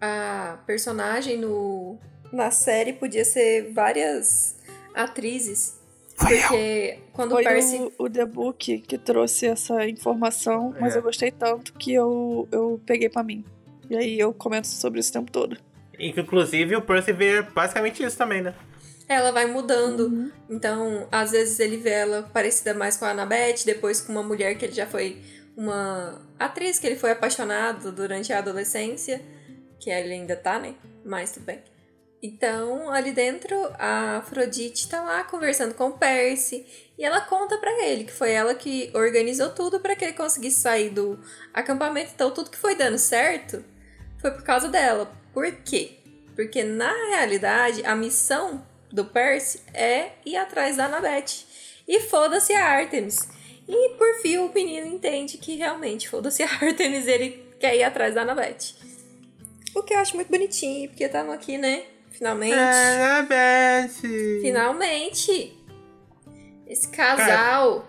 [0.00, 1.96] a personagem no,
[2.32, 4.56] na série podia ser várias
[4.92, 5.76] atrizes.
[6.18, 7.76] Porque quando Foi o Percy.
[7.98, 10.98] o, o The Book que trouxe essa informação, mas É.
[10.98, 13.44] eu gostei tanto que eu, eu peguei pra mim.
[13.88, 15.56] E aí eu comento sobre isso o tempo todo.
[15.98, 18.54] Inclusive, o Percy vê basicamente isso também, né?
[19.08, 20.06] Ela vai mudando.
[20.06, 20.32] Uhum.
[20.50, 24.56] Então, às vezes ele vê ela parecida mais com a Annabeth, depois com uma mulher
[24.56, 25.22] que ele já foi
[25.56, 29.22] uma atriz que ele foi apaixonado durante a adolescência,
[29.80, 30.74] que ele ainda tá, né?
[31.04, 31.62] Mas tudo bem.
[32.22, 36.66] Então, ali dentro, a Afrodite tá lá conversando com o Percy
[36.98, 40.60] e ela conta pra ele que foi ela que organizou tudo pra que ele conseguisse
[40.60, 41.18] sair do
[41.52, 42.12] acampamento.
[42.14, 43.64] Então, tudo que foi dando certo
[44.18, 45.10] foi por causa dela.
[45.32, 45.98] Por quê?
[46.34, 51.44] Porque na realidade, a missão do Percy é ir atrás da Annabeth.
[51.86, 53.28] E foda-se a Artemis.
[53.68, 58.14] E por fim o menino entende que realmente foda-se a Artemis, ele quer ir atrás
[58.14, 58.74] da Annabeth.
[59.74, 61.84] O que eu acho muito bonitinho, porque estamos aqui, né?
[62.10, 62.54] Finalmente.
[62.54, 63.04] É.
[63.04, 64.00] Annabeth!
[64.40, 65.52] Finalmente!
[66.66, 67.86] Esse casal.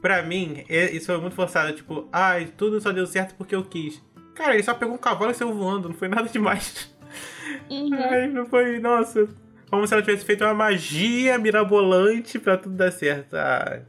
[0.00, 1.74] Pra mim, isso foi muito forçado.
[1.74, 4.02] Tipo, ai, tudo só deu certo porque eu quis.
[4.34, 6.90] Cara, ele só pegou um cavalo e saiu voando, não foi nada demais.
[7.68, 7.92] Uhum.
[7.92, 9.28] Ai, não foi, nossa.
[9.70, 13.34] Como se ela tivesse feito uma magia mirabolante pra tudo dar certo.
[13.34, 13.80] Ah,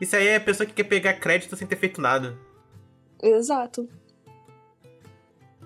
[0.00, 2.36] isso aí é a pessoa que quer pegar crédito sem ter feito nada.
[3.22, 3.88] Exato.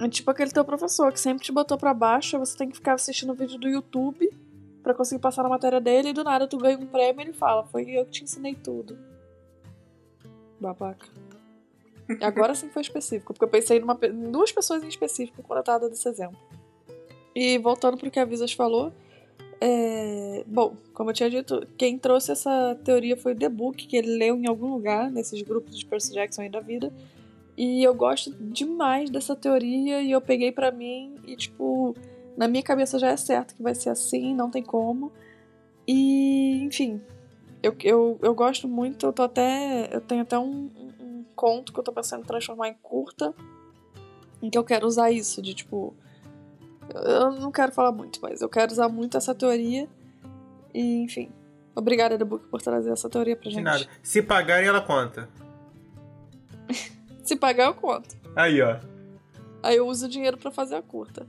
[0.00, 2.94] É tipo aquele teu professor que sempre te botou pra baixo, você tem que ficar
[2.94, 4.30] assistindo vídeo do YouTube
[4.82, 7.32] pra conseguir passar na matéria dele e do nada tu ganha um prêmio e ele
[7.34, 8.96] fala, foi eu que te ensinei tudo.
[10.58, 11.06] Babaca.
[12.22, 15.64] Agora sim foi específico, porque eu pensei numa, em duas pessoas em específico quando eu
[15.64, 16.38] tava dando esse exemplo.
[17.34, 18.92] E voltando pro que a Visas falou,
[19.60, 20.44] é...
[20.46, 24.16] bom, como eu tinha dito, quem trouxe essa teoria foi o The Book, que ele
[24.16, 26.92] leu em algum lugar, nesses grupos de Percy Jackson aí da vida.
[27.56, 31.94] E eu gosto demais dessa teoria e eu peguei pra mim e, tipo,
[32.36, 35.12] na minha cabeça já é certo que vai ser assim, não tem como.
[35.86, 37.00] E, enfim,
[37.62, 39.88] eu, eu, eu gosto muito, eu tô até.
[39.92, 40.70] Eu tenho até um-
[41.00, 43.34] um conto que eu tô pensando em transformar em curta,
[44.40, 45.92] em que eu quero usar isso, de tipo.
[46.94, 49.88] Eu não quero falar muito, mas eu quero usar muito essa teoria.
[50.74, 51.30] E, enfim.
[51.74, 53.64] Obrigada, The Book, por trazer essa teoria pra De gente.
[53.64, 53.86] nada.
[54.02, 55.28] Se pagarem, ela conta.
[57.24, 58.16] Se pagar, eu conto.
[58.34, 58.78] Aí, ó.
[59.62, 61.26] Aí eu uso o dinheiro pra fazer a curta.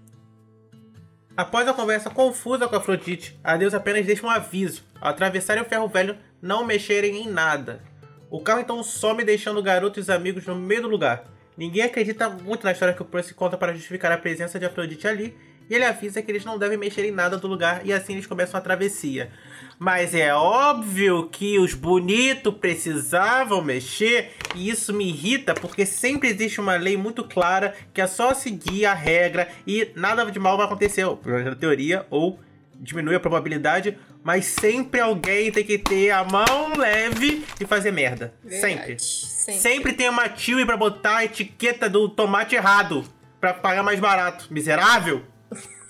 [1.36, 4.84] Após a conversa confusa com Afrodite, a deusa apenas deixa um aviso.
[5.00, 7.82] Ao atravessarem o ferro velho, não mexerem em nada.
[8.30, 11.26] O carro então some deixando o garoto e os amigos no meio do lugar.
[11.58, 15.08] Ninguém acredita muito na história que o Percy conta para justificar a presença de Afrodite
[15.08, 15.38] ali,
[15.72, 18.28] e ele avisa que eles não devem mexer em nada do lugar e assim eles
[18.28, 19.32] começam a travessia.
[19.80, 26.60] Mas é óbvio que os bonitos precisavam mexer e isso me irrita porque sempre existe
[26.60, 30.66] uma lei muito clara que é só seguir a regra e nada de mal vai
[30.66, 32.38] acontecer, na teoria, ou
[32.76, 38.34] diminui a probabilidade, mas sempre alguém tem que ter a mão leve e fazer merda.
[38.46, 39.00] Sempre.
[39.00, 39.60] sempre.
[39.62, 43.06] Sempre tem uma tio pra botar a etiqueta do tomate errado
[43.40, 44.48] pra pagar mais barato.
[44.52, 45.31] Miserável!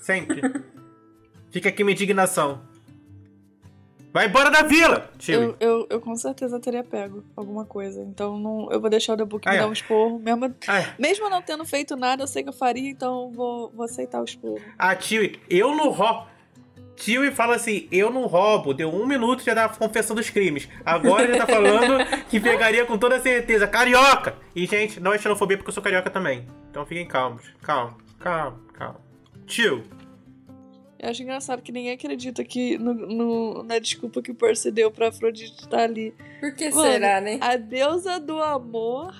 [0.02, 0.42] Sempre.
[1.50, 2.60] Fica aqui minha indignação.
[4.12, 5.34] Vai embora da vila, tio.
[5.40, 8.02] Eu, eu, eu, com certeza teria pego alguma coisa.
[8.02, 10.18] Então não, eu vou deixar o The Book ah, me dar um esporro.
[10.18, 10.54] Mesmo,
[10.98, 14.24] mesmo não tendo feito nada, eu sei que eu faria, então vou, vou aceitar o
[14.24, 14.60] esporro.
[14.78, 16.26] Ah, tio, eu não roubo.
[16.94, 18.74] Tio e fala assim: eu não roubo.
[18.74, 20.68] Deu um minuto já da confessão dos crimes.
[20.84, 23.66] Agora ele tá falando que pegaria com toda certeza.
[23.66, 24.34] Carioca!
[24.54, 26.46] E, gente, não é xenofobia porque eu sou carioca também.
[26.70, 27.44] Então fiquem calmos.
[27.62, 29.11] Calma, calma, calma.
[29.52, 29.84] Tio,
[30.98, 34.90] eu acho engraçado que ninguém acredita que no, no, na desculpa que o Percy deu
[34.90, 36.14] pra Afrodite estar tá ali.
[36.40, 37.38] Por que Mano, será, né?
[37.38, 39.14] A deusa do amor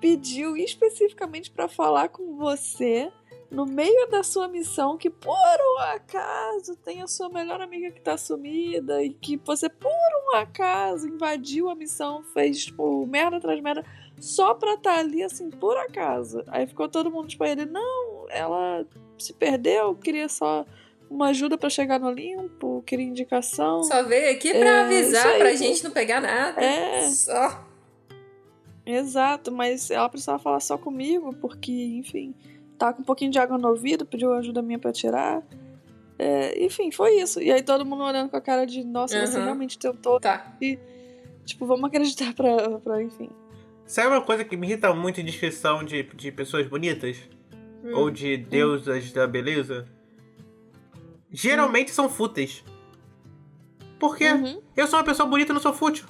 [0.00, 3.10] pediu especificamente para falar com você
[3.50, 8.00] no meio da sua missão que por um acaso tem a sua melhor amiga que
[8.00, 13.56] tá sumida e que você por um acaso invadiu a missão, fez tipo merda atrás
[13.56, 13.84] de merda
[14.22, 16.44] só pra estar tá ali assim por acaso.
[16.46, 18.86] Aí ficou todo mundo tipo ele, não, ela
[19.18, 20.64] se perdeu, queria só
[21.10, 23.82] uma ajuda para chegar no limpo, queria indicação.
[23.82, 26.62] Só veio aqui para é, avisar aí, pra gente não pegar nada.
[26.62, 27.10] É.
[27.10, 27.66] Só.
[28.86, 32.34] Exato, mas ela precisava falar só comigo, porque, enfim,
[32.78, 35.42] tá com um pouquinho de água no ouvido, pediu ajuda minha para tirar.
[36.18, 37.40] É, enfim, foi isso.
[37.40, 39.26] E aí todo mundo olhando com a cara de, nossa, uhum.
[39.26, 40.18] você realmente tentou.
[40.18, 40.56] Tá.
[40.60, 40.78] E,
[41.44, 43.28] tipo, vamos acreditar pra, pra enfim.
[43.92, 47.18] Sabe uma coisa que me irrita muito em descrição de, de pessoas bonitas?
[47.84, 47.92] Hum.
[47.94, 49.12] Ou de deusas hum.
[49.12, 49.86] da beleza?
[51.30, 52.64] geralmente são fúteis.
[54.00, 54.30] Por quê?
[54.30, 54.62] Uhum.
[54.74, 56.06] Eu sou uma pessoa bonita e não sou fútil.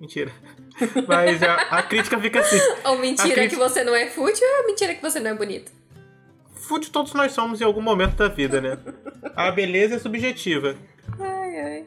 [0.00, 0.32] Mentira.
[1.06, 2.58] Mas a, a crítica fica assim.
[2.84, 3.50] Ou mentira crítica...
[3.50, 5.70] que você não é fútil ou mentira que você não é bonito?
[6.56, 8.76] Fútil todos nós somos em algum momento da vida, né?
[9.36, 10.74] A beleza é subjetiva.
[11.20, 11.86] Ai, ai.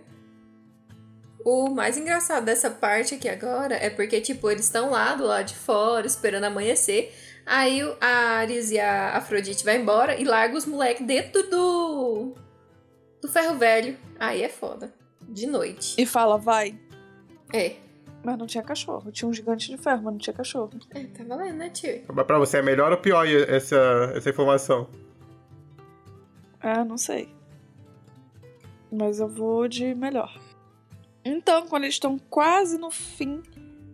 [1.43, 5.47] O mais engraçado dessa parte aqui agora é porque, tipo, eles estão lá do lado
[5.47, 7.13] de fora, esperando amanhecer.
[7.45, 12.33] Aí a Ares e a Afrodite vai embora e larga os moleques dentro do.
[13.21, 13.97] do ferro velho.
[14.17, 14.93] Aí é foda.
[15.27, 15.95] De noite.
[16.01, 16.79] E fala, vai.
[17.51, 17.75] É.
[18.23, 19.11] Mas não tinha cachorro.
[19.11, 20.69] Tinha um gigante de ferro, mas não tinha cachorro.
[20.91, 22.03] É, tá valendo, né, tio?
[22.13, 24.87] Mas pra você é melhor ou pior essa, essa informação?
[26.61, 27.27] Ah, não sei.
[28.89, 30.39] Mas eu vou de melhor.
[31.25, 33.41] Então, quando eles estão quase no fim,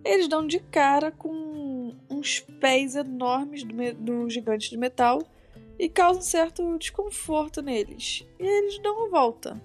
[0.04, 5.22] eles dão de cara com uns pés enormes do, do gigante de metal
[5.78, 8.26] e causam certo desconforto neles.
[8.40, 9.62] E eles dão uma volta.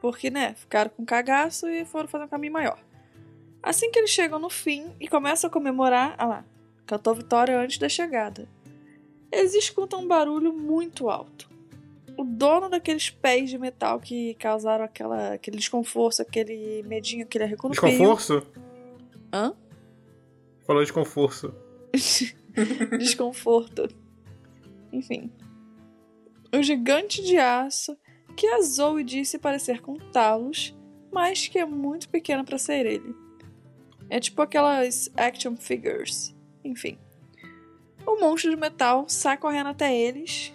[0.00, 2.78] Porque, né, ficaram com cagaço e foram fazer um caminho maior.
[3.62, 6.44] Assim que eles chegam no fim e começam a comemorar, ah lá,
[6.86, 8.48] cantou vitória antes da chegada.
[9.30, 11.50] Eles escutam um barulho muito alto.
[12.18, 17.68] O dono daqueles pés de metal que causaram aquela, aquele desconforto, aquele medinho, aquele arreco
[17.68, 18.44] no Desconforto?
[19.32, 19.54] Hã?
[20.66, 21.54] Falou de conforto.
[22.98, 23.88] Desconforto.
[24.92, 25.30] Enfim.
[26.52, 27.96] O gigante de aço
[28.36, 30.76] que a Zoe disse parecer com Talos,
[31.12, 33.14] mas que é muito pequeno para ser ele.
[34.10, 36.34] É tipo aquelas action figures.
[36.64, 36.98] Enfim.
[38.06, 40.54] O monstro de metal sai correndo até eles.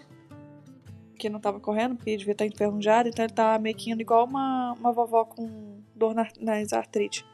[1.24, 4.26] Que não tava correndo, porque devia estar enferrujado, então ele tá meio que indo igual
[4.26, 7.26] uma, uma vovó com dor na, nas artrite.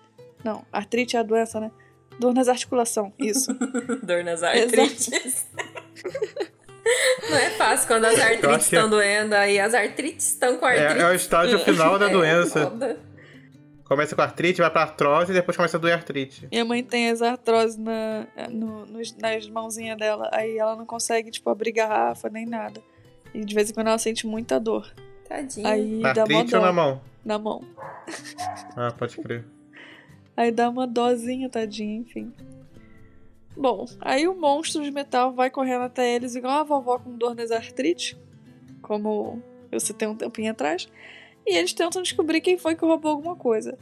[0.44, 1.72] Não, artrite é a doença, né?
[2.20, 3.52] Dor nas articulações, isso.
[4.06, 5.48] Dor nas artrites.
[7.32, 8.90] Não é fácil quando as artrites estão é...
[8.90, 11.00] doendo, aí as artrites estão com artrite.
[11.00, 12.70] É, é o estágio final da é, doença.
[12.70, 13.00] Foda.
[13.86, 16.48] Começa com artrite, vai pra artrose e depois começa a doer artrite.
[16.52, 18.86] Minha mãe tem as artroses na, no,
[19.18, 22.80] nas mãozinhas dela, aí ela não consegue, tipo, abrir garrafa nem nada.
[23.34, 24.92] E de vez em quando ela sente muita dor.
[25.28, 25.68] Tadinha.
[25.70, 27.02] Aí na dá artrite ou na mão?
[27.24, 27.64] Na mão.
[28.76, 29.46] Ah, pode crer.
[30.36, 32.34] Aí dá uma dozinha, tadinha, enfim.
[33.56, 37.36] Bom, aí o monstro de metal vai correndo até eles igual a vovó com dor
[37.36, 38.18] nas artrite,
[38.82, 40.88] como eu citei um tempinho atrás,
[41.46, 43.78] e eles tentam descobrir quem foi que roubou alguma coisa.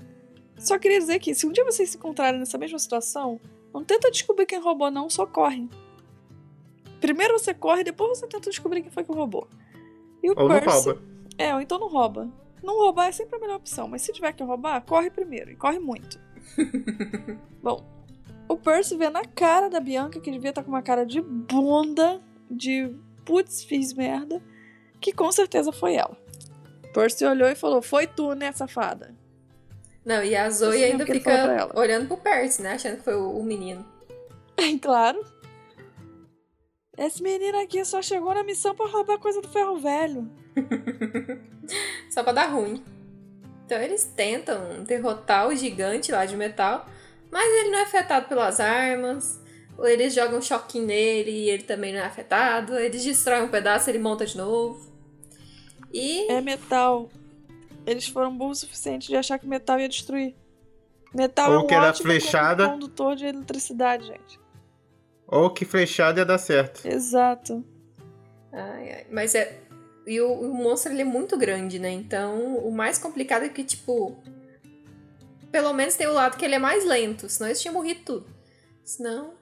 [0.58, 3.40] Só queria dizer que se um dia vocês se encontrarem nessa mesma situação,
[3.74, 5.70] não tenta descobrir quem roubou não, só corre.
[7.00, 9.48] Primeiro você corre, depois você tenta descobrir quem foi que roubou.
[10.24, 10.66] E o ou Percy...
[10.66, 11.02] não rouba.
[11.38, 12.30] É, ou então não rouba.
[12.64, 15.56] Não roubar é sempre a melhor opção, mas se tiver que roubar, corre primeiro, e
[15.56, 16.20] corre muito.
[17.62, 17.86] Bom,
[18.48, 21.22] o Percy vê na cara da Bianca que devia estar tá com uma cara de
[21.22, 24.42] bunda, de putz, fiz merda.
[25.00, 26.18] que com certeza foi ela.
[26.94, 29.14] Percy olhou e falou: Foi tu, né, safada?
[30.04, 32.74] Não, e a Zoe ainda fica olhando pro Percy, né?
[32.74, 33.86] Achando que foi o, o menino.
[34.82, 35.24] claro.
[36.98, 40.30] Esse menino aqui só chegou na missão pra roubar coisa do ferro velho.
[42.10, 42.84] Só pra dar ruim.
[43.66, 46.88] Então eles tentam derrotar o gigante lá de metal,
[47.30, 49.40] mas ele não é afetado pelas armas.
[49.78, 52.76] Ou eles jogam um choquinho nele e ele também não é afetado.
[52.80, 54.92] Eles destroem um pedaço ele monta de novo.
[55.94, 57.10] E É metal.
[57.86, 60.36] Eles foram burros o suficiente de achar que metal ia destruir.
[61.14, 62.70] Metal Ou é um que era ótimo flechada.
[62.70, 64.40] condutor de eletricidade, gente.
[65.28, 66.86] Ou que flechada ia dar certo.
[66.88, 67.63] Exato.
[68.54, 69.06] Ai, ai.
[69.12, 69.60] Mas é.
[70.06, 71.92] E o, o monstro ele é muito grande, né?
[71.92, 74.16] Então o mais complicado é que, tipo.
[75.52, 78.28] Pelo menos tem o lado que ele é mais lento, senão eles tinham morrido tudo.
[78.84, 79.34] Senão.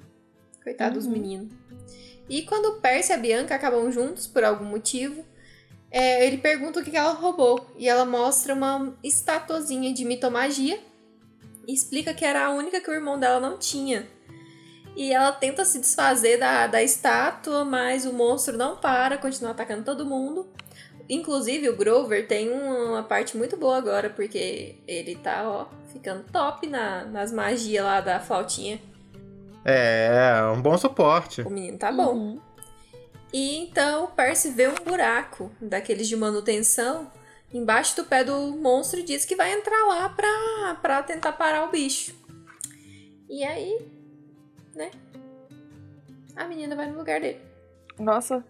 [0.64, 1.12] Coitado dos Uhum.
[1.12, 1.54] meninos.
[2.28, 5.24] E quando o Percy e a Bianca acabam juntos, por algum motivo,
[5.92, 7.64] é, ele pergunta o que que ela roubou.
[7.78, 10.80] E ela mostra uma estatuazinha de mitomagia
[11.68, 14.08] e explica que era a única que o irmão dela não tinha.
[14.96, 19.84] E ela tenta se desfazer da, da estátua, mas o monstro não para, continua atacando
[19.84, 20.48] todo mundo.
[21.10, 26.68] Inclusive, o Grover tem uma parte muito boa agora, porque ele tá, ó, ficando top
[26.68, 28.82] na, nas magias lá da flautinha.
[29.64, 31.42] É, um bom suporte.
[31.42, 32.14] O menino tá bom.
[32.14, 32.42] Uhum.
[33.34, 37.12] E então o Percy vê um buraco daqueles de manutenção
[37.54, 41.66] embaixo do pé do monstro e diz que vai entrar lá pra, pra tentar parar
[41.66, 42.16] o bicho.
[43.30, 43.95] E aí,
[44.76, 44.92] né?
[46.36, 47.40] A menina vai no lugar dele.
[47.98, 48.44] Nossa,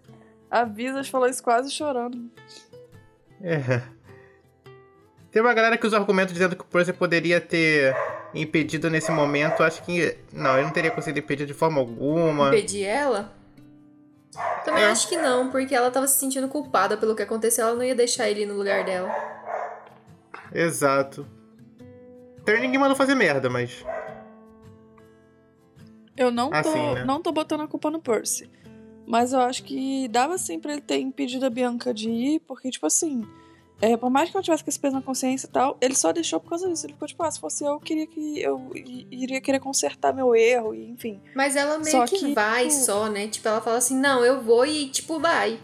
[0.50, 2.30] a Visas falou isso quase chorando.
[3.42, 3.82] É.
[5.30, 7.94] Tem uma galera que usa argumento dizendo que o Percy poderia ter
[8.34, 9.62] impedido nesse momento.
[9.62, 10.16] Acho que.
[10.32, 12.48] Não, ele não teria conseguido impedir de forma alguma.
[12.48, 13.32] Impedir ela?
[14.64, 14.86] Também É.
[14.88, 17.94] acho que não, porque ela tava se sentindo culpada pelo que aconteceu, ela não ia
[17.94, 19.10] deixar ele ir no lugar dela.
[20.52, 21.26] Exato.
[22.40, 23.84] Então ninguém mandou fazer merda, mas.
[26.16, 27.04] Eu não tô, Assim, né?
[27.04, 28.48] não tô botando a culpa no Percy.
[29.06, 32.70] Mas eu acho que dava sim pra ele ter impedido a Bianca de ir, porque,
[32.70, 33.24] tipo assim,
[33.80, 36.12] é, por mais que eu tivesse com esse peso na consciência e tal, ele só
[36.12, 36.86] deixou por causa disso.
[36.86, 38.40] Ele ficou tipo, ah, se fosse eu, eu queria que.
[38.40, 41.20] Eu iria querer consertar meu erro, e enfim.
[41.34, 43.28] Mas ela meio Só que, que, vai tipo- só, né?
[43.28, 45.60] Tipo, ela fala assim, não, eu vou e, tipo, vai.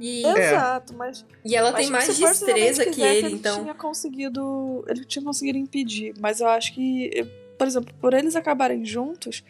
[0.00, 0.46] E, É.
[0.52, 1.26] Exato, mas.
[1.44, 3.60] e ela mas, tem tipo, mais destreza que quisesse, ele, ele então.
[3.62, 4.84] tinha conseguido.
[4.88, 6.14] Ele tinha conseguido impedir.
[6.20, 7.10] Mas eu acho que,
[7.58, 9.44] por exemplo, por eles acabarem juntos,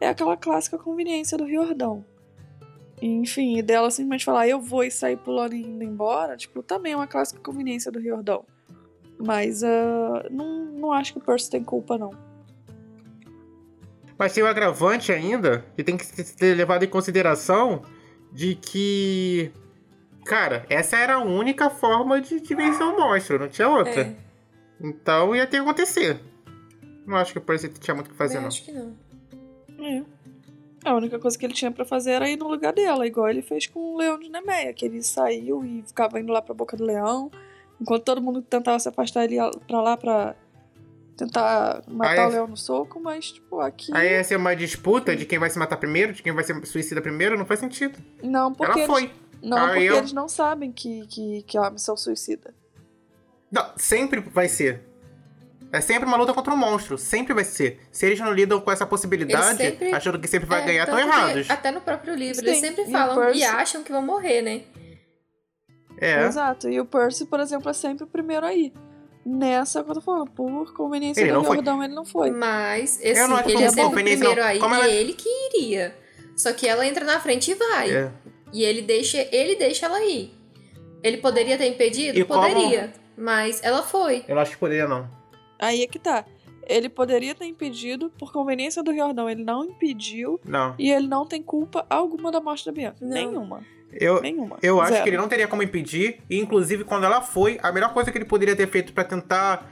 [0.00, 2.04] é aquela clássica conveniência do Riordão.
[3.00, 6.92] Enfim, e dela simplesmente falar, eu vou e sair pulando e indo embora, tipo, também
[6.92, 8.44] é uma clássica conveniência do Riordão.
[9.18, 12.10] Mas ah, não, não acho que o Percy tem culpa, não.
[14.18, 17.82] Mas tem o agravante ainda, que tem que ser levado em consideração,
[18.32, 19.52] de que.
[20.24, 24.02] Cara, essa era a única forma de, de vencer o monstro, não tinha outra.
[24.02, 24.16] É,
[24.80, 26.20] Então ia ter que acontecer.
[27.06, 28.48] Não acho que o Percy tinha muito o que fazer, eu não.
[28.48, 28.94] acho que não.
[29.80, 30.02] É.
[30.84, 33.42] A única coisa que ele tinha pra fazer era ir no lugar dela, igual ele
[33.42, 36.76] fez com o leão de Nemeia, que ele saiu e ficava indo lá pra boca
[36.76, 37.30] do leão,
[37.80, 40.34] enquanto todo mundo tentava se afastar ele ia pra lá pra
[41.16, 43.92] tentar matar Aí- o leão no soco, mas, tipo, aqui.
[43.94, 46.64] Aí ia ser uma disputa de quem vai se matar primeiro, de quem vai ser
[46.66, 47.98] suicida primeiro, não faz sentido.
[48.22, 49.10] Não, porque, Ela eles, foi.
[49.42, 52.52] não, Aí porque eu- eles não sabem que, que, que é uma missão suicida.
[53.50, 54.82] Não, sempre vai ser.
[55.72, 56.98] É sempre uma luta contra um monstro.
[56.98, 57.80] Sempre vai ser.
[57.90, 60.98] Se eles não lidam com essa possibilidade, sempre- achando que sempre vai É, ganhar, estão
[60.98, 61.48] errados.
[61.50, 64.42] Até no próprio livro, Sim, eles sempre e falam Percy- e acham que vão morrer,
[64.42, 64.62] né?
[65.98, 66.24] É.
[66.26, 66.68] Exato.
[66.68, 68.72] E o Percy, por exemplo, é sempre o primeiro aí.
[69.24, 71.54] Nessa tô falando, por conveniência Ele do não foi.
[71.56, 72.30] Riordão, ele não foi.
[72.32, 74.42] Mas, esse, Eu não acho que ele é sempre o primeiro não.
[74.42, 75.96] aí Como e ela- ele que iria.
[76.36, 77.90] Só que ela entra na frente e vai.
[77.94, 78.10] É.
[78.52, 80.34] E ele deixa, ele deixa ela ir.
[81.04, 82.18] Ele poderia ter impedido?
[82.18, 82.92] E como- Poderia.
[83.16, 84.24] Mas ela foi.
[84.26, 85.08] Eu não acho que poderia, não.
[85.62, 86.24] Aí é que tá.
[86.68, 90.40] Ele poderia ter impedido, por conveniência do Riordão, ele não impediu.
[90.44, 90.74] Não.
[90.78, 92.96] E ele não tem culpa alguma da morte da Bianca.
[93.00, 93.08] Não.
[93.10, 93.60] Nenhuma.
[93.92, 94.56] Eu, Nenhuma.
[94.62, 95.02] eu acho Zero.
[95.04, 96.20] que ele não teria como impedir.
[96.30, 99.70] E, inclusive, quando ela foi, a melhor coisa que ele poderia ter feito pra tentar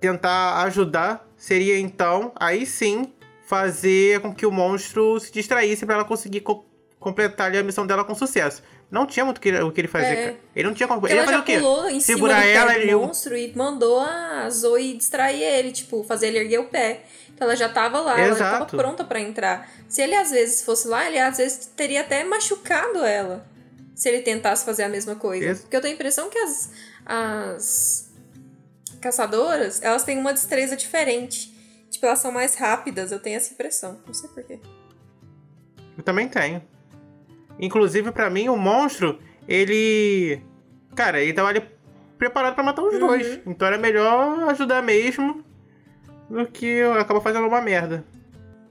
[0.00, 3.12] tentar ajudar seria, então, aí sim,
[3.46, 6.64] fazer com que o monstro se distraísse pra ela conseguir co-
[6.98, 8.62] completar ali a missão dela com sucesso.
[8.92, 10.24] Não tinha muito o que- o que ele fazer, É.
[10.26, 10.36] cara.
[10.54, 11.06] Ele não tinha como.
[11.08, 11.56] Ele ia fazer o quê?
[11.58, 16.04] pulou em cima Segurar ela e o- monstro e mandou a Zoe distrair ele, tipo,
[16.04, 17.00] fazer ele erguer o pé.
[17.34, 18.76] Então ela já tava lá, ela já tava Exato.
[18.76, 19.66] pronta pra entrar.
[19.88, 23.46] Se ele às vezes fosse lá, ele às vezes teria até machucado ela.
[23.94, 25.42] Se ele tentasse fazer a mesma coisa.
[25.46, 26.70] Ex- Porque eu tenho a impressão que as,
[27.06, 28.10] as
[29.00, 31.50] caçadoras, elas têm uma destreza diferente.
[31.90, 33.98] Tipo, elas são mais rápidas, eu tenho essa impressão.
[34.06, 34.60] Não sei porquê.
[35.96, 36.62] Eu também tenho.
[37.58, 40.40] Inclusive, pra mim, o monstro, ele.
[40.94, 41.62] Cara, ele tava ali
[42.18, 43.00] preparado para matar os uhum.
[43.00, 43.40] dois.
[43.46, 45.44] Então era melhor ajudar mesmo
[46.28, 48.04] do que acabar fazendo uma merda.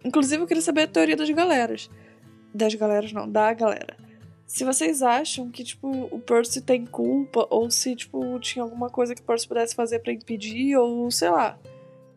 [0.03, 1.89] Inclusive, eu queria saber a teoria das galeras.
[2.53, 3.95] Das galeras, não, da galera.
[4.47, 9.15] Se vocês acham que, tipo, o Percy tem culpa, ou se, tipo, tinha alguma coisa
[9.15, 11.57] que o Percy pudesse fazer para impedir, ou sei lá.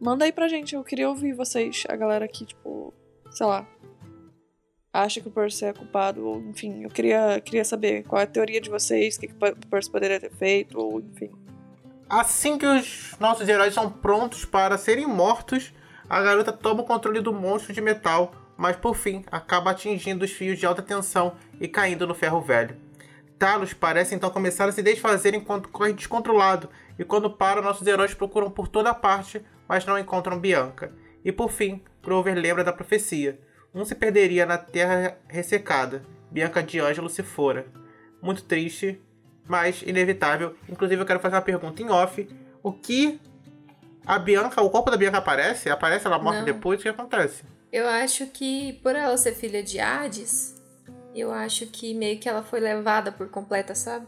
[0.00, 2.92] Manda aí pra gente, eu queria ouvir vocês, a galera aqui, tipo,
[3.30, 3.66] sei lá,
[4.94, 8.28] acha que o Percy é culpado, ou enfim, eu queria, queria saber qual é a
[8.28, 11.30] teoria de vocês, o que, que o Percy poderia ter feito, ou enfim.
[12.08, 15.74] Assim que os nossos heróis são prontos para serem mortos,
[16.08, 20.30] a garota toma o controle do monstro de metal, mas por fim acaba atingindo os
[20.30, 22.76] fios de alta tensão e caindo no ferro velho.
[23.36, 28.14] Talos parece então começar a se desfazer enquanto corre descontrolado, e quando para, nossos heróis
[28.14, 30.92] procuram por toda parte, mas não encontram Bianca.
[31.24, 33.40] E por fim, Grover lembra da profecia.
[33.74, 36.02] Um se perderia na terra ressecada.
[36.30, 37.66] Bianca de Ângelo se fora.
[38.22, 39.00] Muito triste,
[39.46, 40.54] mas inevitável.
[40.68, 42.28] Inclusive, eu quero fazer uma pergunta em off.
[42.62, 43.20] O que
[44.06, 45.68] a Bianca, o corpo da Bianca aparece?
[45.70, 46.44] Aparece ela Não.
[46.44, 46.80] depois?
[46.80, 47.42] O que acontece?
[47.72, 50.54] Eu acho que, por ela ser filha de Hades,
[51.14, 54.06] eu acho que meio que ela foi levada por completa, sabe?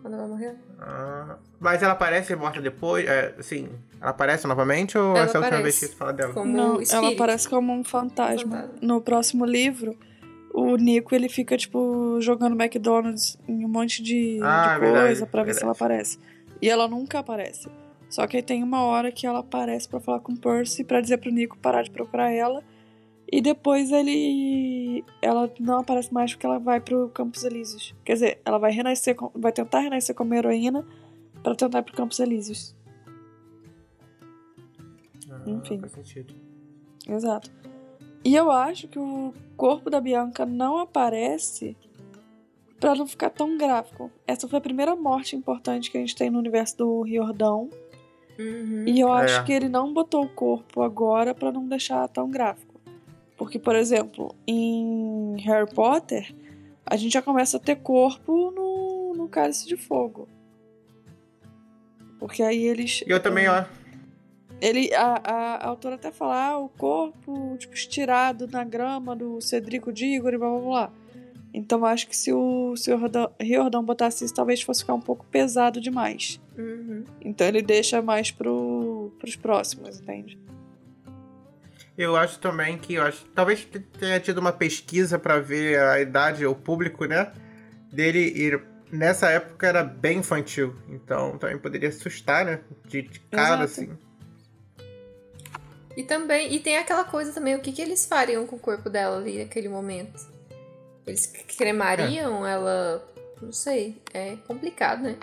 [0.00, 0.54] Quando ela morreu.
[0.80, 3.06] Ah, mas ela aparece morta depois?
[3.06, 3.68] É, assim,
[4.00, 6.32] ela aparece novamente ou ela essa é a última vez que você fala dela?
[6.32, 6.94] Como Não, espírito.
[6.94, 8.56] ela aparece como um fantasma.
[8.56, 8.78] fantasma.
[8.80, 9.96] No próximo livro,
[10.54, 15.26] o Nico ele fica, tipo, jogando McDonald's em um monte de, ah, de coisa verdade,
[15.30, 15.58] pra ver verdade.
[15.58, 16.18] se ela aparece.
[16.62, 17.68] E ela nunca aparece.
[18.08, 21.00] Só que aí tem uma hora que ela aparece para falar com o Percy para
[21.00, 22.62] dizer pro Nico parar de procurar ela.
[23.30, 25.04] E depois ele.
[25.20, 27.94] Ela não aparece mais porque ela vai pro Campos Elíseos.
[28.04, 30.86] Quer dizer, ela vai renascer, vai tentar renascer como heroína
[31.42, 32.74] para tentar ir pro Campos Elíseos.
[35.30, 35.78] Ah, Enfim.
[35.78, 36.34] Faz sentido.
[37.06, 37.50] Exato.
[38.24, 41.76] E eu acho que o corpo da Bianca não aparece
[42.80, 44.10] para não ficar tão gráfico.
[44.26, 47.68] Essa foi a primeira morte importante que a gente tem no universo do Riordão.
[48.38, 48.84] Uhum.
[48.86, 49.42] E eu acho é.
[49.42, 52.67] que ele não botou o corpo agora para não deixar tão gráfico.
[53.38, 56.34] Porque, por exemplo, em Harry Potter,
[56.84, 60.28] a gente já começa a ter corpo no, no Cálice de Fogo.
[62.18, 63.04] Porque aí eles.
[63.06, 63.64] E eu também, ó.
[64.60, 69.40] Ele, a, a, a, autora até fala, ah, o corpo, tipo, estirado na grama do
[69.40, 70.92] Cedrico Diggory, blá blá blá.
[71.54, 72.98] Então acho que se o, se o
[73.40, 76.40] Riordão botasse isso, talvez fosse ficar um pouco pesado demais.
[76.56, 77.04] Uhum.
[77.20, 80.36] Então ele deixa mais pro, pros próximos, entende?
[81.98, 83.66] Eu acho também que eu acho, talvez
[83.98, 87.32] tenha tido uma pesquisa para ver a idade, o público, né?
[87.92, 92.60] Dele ir nessa época era bem infantil, então também poderia assustar, né?
[92.86, 93.64] De, de cara Exato.
[93.64, 93.98] assim.
[95.96, 98.88] E também, e tem aquela coisa também, o que, que eles fariam com o corpo
[98.88, 100.24] dela ali naquele momento?
[101.04, 102.52] Eles cremariam é.
[102.52, 103.04] ela.
[103.42, 104.00] Não sei.
[104.14, 105.16] É complicado, né?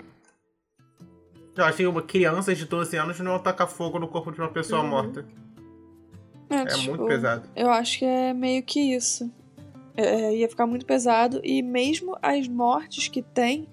[1.56, 4.50] Eu acho que uma criança de 12 anos não tacar fogo no corpo de uma
[4.50, 4.88] pessoa uhum.
[4.88, 5.24] morta.
[6.50, 7.48] É, é tipo, muito pesado.
[7.54, 9.30] Eu acho que é meio que isso.
[9.96, 11.40] É, é, ia ficar muito pesado.
[11.42, 13.66] E mesmo as mortes que tem,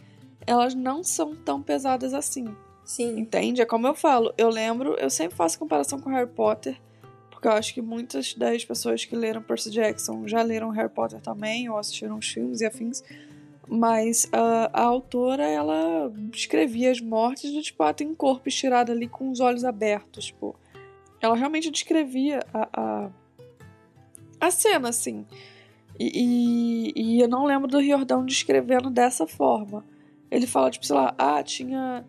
[0.45, 2.55] elas não são tão pesadas assim.
[2.84, 3.19] Sim.
[3.19, 3.61] Entende?
[3.61, 4.34] É como eu falo.
[4.38, 6.80] Eu lembro, eu sempre faço comparação com Harry Potter.
[7.30, 11.19] Porque eu acho que muitas das pessoas que leram Percy Jackson já leram Harry Potter
[11.19, 13.03] também, ou assistiram os filmes e afins.
[13.67, 18.91] Mas a, a autora, ela descrevia as mortes do tipo, ah, tem um corpo estirado
[18.91, 20.26] ali com os olhos abertos.
[20.26, 20.55] Tipo,
[21.26, 23.09] ela realmente descrevia a, a,
[24.39, 25.26] a cena, assim.
[25.99, 29.86] E, e, e, eu não lembro do Riordão descrevendo dessa forma.
[30.30, 32.03] Ele fala, tipo, sei lá, ah, tinha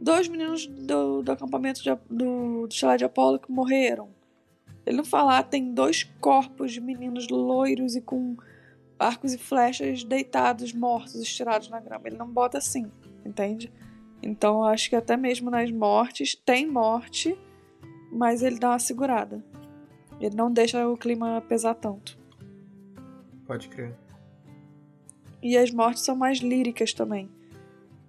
[0.00, 4.08] dois meninos do, do acampamento de, do, do chalé de Apolo que morreram.
[4.84, 8.36] Ele não fala, ah, tem dois corpos de meninos loiros e com
[8.98, 12.08] arcos e flechas deitados, mortos, estirados na grama.
[12.08, 12.90] Ele não bota assim,
[13.24, 13.72] entende?
[14.22, 17.38] Então acho que até mesmo nas mortes tem morte,
[18.10, 19.44] mas ele dá uma segurada.
[20.20, 22.18] Ele não deixa o clima pesar tanto.
[23.46, 23.96] Pode crer.
[25.42, 27.30] E as mortes são mais líricas também.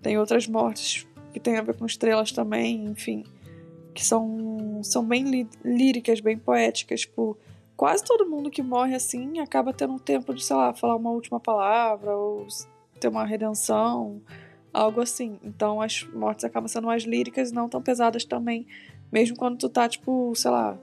[0.01, 3.23] Tem outras mortes que tem a ver com estrelas também, enfim
[3.93, 7.01] que são, são bem líricas, bem poéticas.
[7.01, 7.37] Tipo,
[7.75, 11.11] quase todo mundo que morre assim acaba tendo um tempo de, sei lá, falar uma
[11.11, 12.47] última palavra ou
[12.99, 14.21] ter uma redenção,
[14.73, 15.39] algo assim.
[15.43, 18.65] Então as mortes acabam sendo mais líricas e não tão pesadas também,
[19.11, 20.77] mesmo quando tu tá, tipo, sei lá,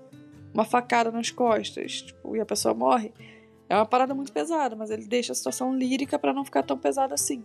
[0.52, 3.12] uma facada nas costas, tipo, e a pessoa morre.
[3.68, 6.78] É uma parada muito pesada, mas ele deixa a situação lírica para não ficar tão
[6.78, 7.44] pesada assim.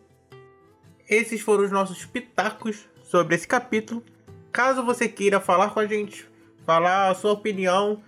[1.10, 4.04] Esses foram os nossos pitacos sobre esse capítulo.
[4.52, 6.26] Caso você queira falar com a gente,
[6.66, 8.02] falar a sua opinião,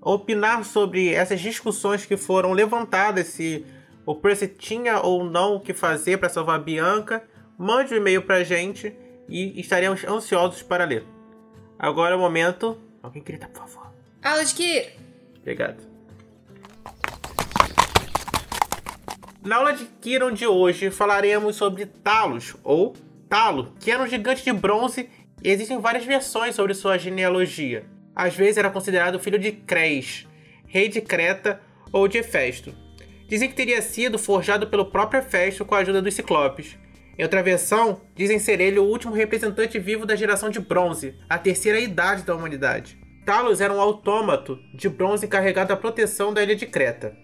[0.00, 3.64] opinar sobre essas discussões que foram levantadas, se
[4.04, 7.22] o Percy tinha ou não o que fazer para salvar a Bianca,
[7.58, 8.94] mande um e-mail pra gente
[9.28, 11.04] e estaremos ansiosos para ler.
[11.78, 12.76] Agora é o momento.
[13.02, 13.92] Alguém grita, por favor.
[14.22, 14.90] Aula de que?
[15.40, 15.86] Obrigado.
[19.44, 22.94] Na aula de Kiron de hoje falaremos sobre Talos, ou
[23.28, 25.08] Talo, que era um gigante de bronze
[25.42, 27.86] e existem várias versões sobre sua genealogia.
[28.14, 30.26] Às vezes era considerado filho de Cres,
[30.66, 31.60] rei de Creta
[31.92, 32.74] ou de Hefesto.
[33.28, 36.76] Dizem que teria sido forjado pelo próprio Hefesto com a ajuda dos Ciclopes.
[37.18, 41.36] Em outra versão, dizem ser ele o último representante vivo da geração de bronze, a
[41.36, 42.96] terceira idade da humanidade.
[43.26, 47.16] Talos era um autômato de bronze encarregado da proteção da ilha de Creta.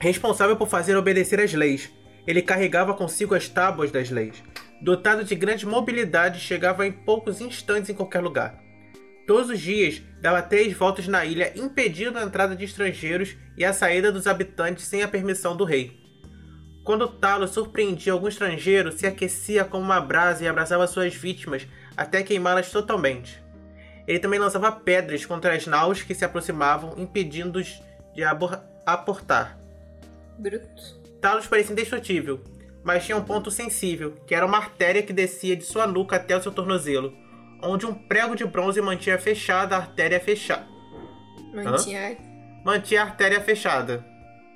[0.00, 1.92] Responsável por fazer obedecer as leis,
[2.26, 4.42] ele carregava consigo as tábuas das leis.
[4.80, 8.58] Dotado de grande mobilidade, chegava em poucos instantes em qualquer lugar.
[9.26, 13.72] Todos os dias, dava três voltas na ilha, impedindo a entrada de estrangeiros e a
[13.74, 16.01] saída dos habitantes sem a permissão do rei.
[16.84, 21.66] Quando Talos surpreendia algum estrangeiro, se aquecia como uma brasa e abraçava suas vítimas
[21.96, 23.42] até queimá-las totalmente.
[24.06, 27.80] Ele também lançava pedras contra as naus que se aproximavam, impedindo-os
[28.14, 28.22] de
[28.84, 29.58] aportar.
[30.36, 31.00] Bruto.
[31.20, 32.40] Talos parecia indestrutível,
[32.82, 36.36] mas tinha um ponto sensível, que era uma artéria que descia de sua nuca até
[36.36, 37.14] o seu tornozelo,
[37.62, 40.66] onde um prego de bronze mantinha fechada a artéria fechada.
[41.54, 42.16] Mantinha.
[42.64, 44.11] Mantinha a artéria fechada.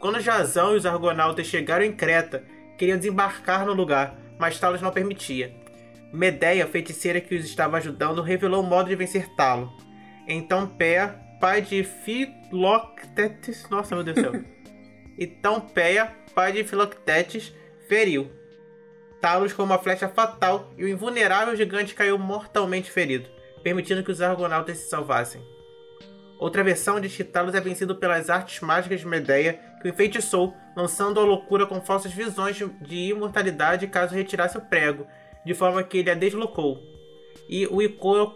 [0.07, 2.45] Quando Jazão e os argonautas chegaram em Creta,
[2.79, 5.53] queriam desembarcar no lugar, mas Talos não permitia.
[6.13, 9.69] Medeia, feiticeira que os estava ajudando, revelou o modo de vencer Talo.
[10.29, 13.69] Então Pé, pai de Philoctetes.
[13.69, 14.45] Nossa, meu Deus do céu.
[15.19, 17.53] então Péia, pai de Philoctetes,
[17.89, 18.31] feriu
[19.21, 23.29] Talos com uma flecha fatal e o invulnerável gigante caiu mortalmente ferido,
[23.65, 25.56] permitindo que os argonautas se salvassem.
[26.39, 30.55] Outra versão diz que Talos é vencido pelas artes mágicas de Medeia, que o enfeitiçou,
[30.77, 35.07] lançando a loucura com falsas visões de imortalidade caso retirasse o prego,
[35.45, 36.83] de forma que ele a deslocou.
[37.49, 38.35] E o Icor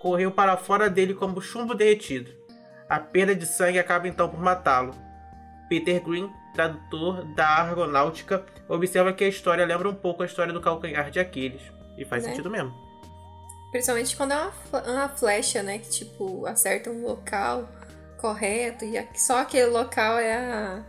[0.00, 2.30] correu para fora dele como chumbo derretido.
[2.88, 4.94] A perda de sangue acaba então por matá-lo.
[5.68, 10.60] Peter Green, tradutor da Argonáutica, observa que a história lembra um pouco a história do
[10.60, 11.62] calcanhar de Aquiles.
[11.96, 12.30] E faz né?
[12.30, 12.83] sentido mesmo.
[13.74, 15.80] Principalmente quando é uma, uma flecha, né?
[15.80, 17.68] Que tipo, acerta um local
[18.18, 20.84] correto e só aquele local é a,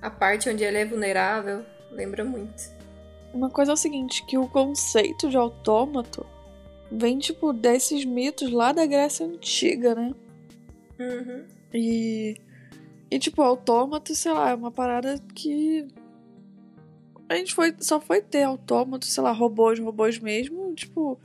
[0.00, 1.62] a parte onde ele é vulnerável.
[1.90, 2.74] Lembra muito.
[3.34, 6.24] Uma coisa é o seguinte, que o conceito de autômato
[6.90, 10.14] vem, tipo, desses mitos lá da Grécia Antiga, né?
[10.98, 11.44] Uhum.
[11.74, 12.40] E
[13.10, 15.86] e, tipo, autômato, sei lá, é uma parada que.
[17.28, 21.20] A gente foi, só foi ter autômato, sei lá, robôs, robôs mesmo, tipo.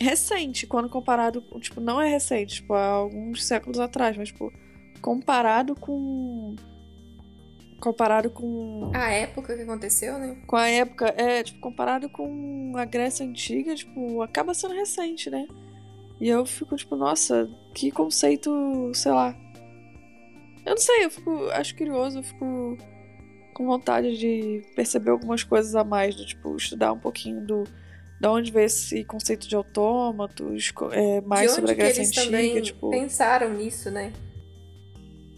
[0.00, 1.42] Recente, quando comparado.
[1.60, 4.52] Tipo, não é recente, tipo, há alguns séculos atrás, mas, tipo,
[5.00, 6.56] comparado com.
[7.80, 8.90] Comparado com.
[8.94, 10.36] A época que aconteceu, né?
[10.46, 15.46] Com a época, é, tipo, comparado com a Grécia Antiga, tipo, acaba sendo recente, né?
[16.20, 19.34] E eu fico, tipo, nossa, que conceito, sei lá,
[20.64, 21.48] eu não sei, eu fico.
[21.50, 22.76] Acho curioso, eu fico
[23.54, 27.64] com vontade de perceber algumas coisas a mais, do tipo, estudar um pouquinho do.
[28.20, 32.60] Da onde veio esse conceito de autômatos, é, mais sobre a Grécia eles Antiga, também
[32.60, 32.90] tipo.
[32.90, 34.12] pensaram nisso, né?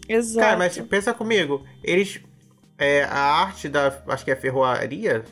[0.07, 0.45] Exato.
[0.45, 2.19] Cara, mas pensa comigo, eles.
[2.77, 4.01] É, a arte da.
[4.07, 5.23] Acho que é ferroaria,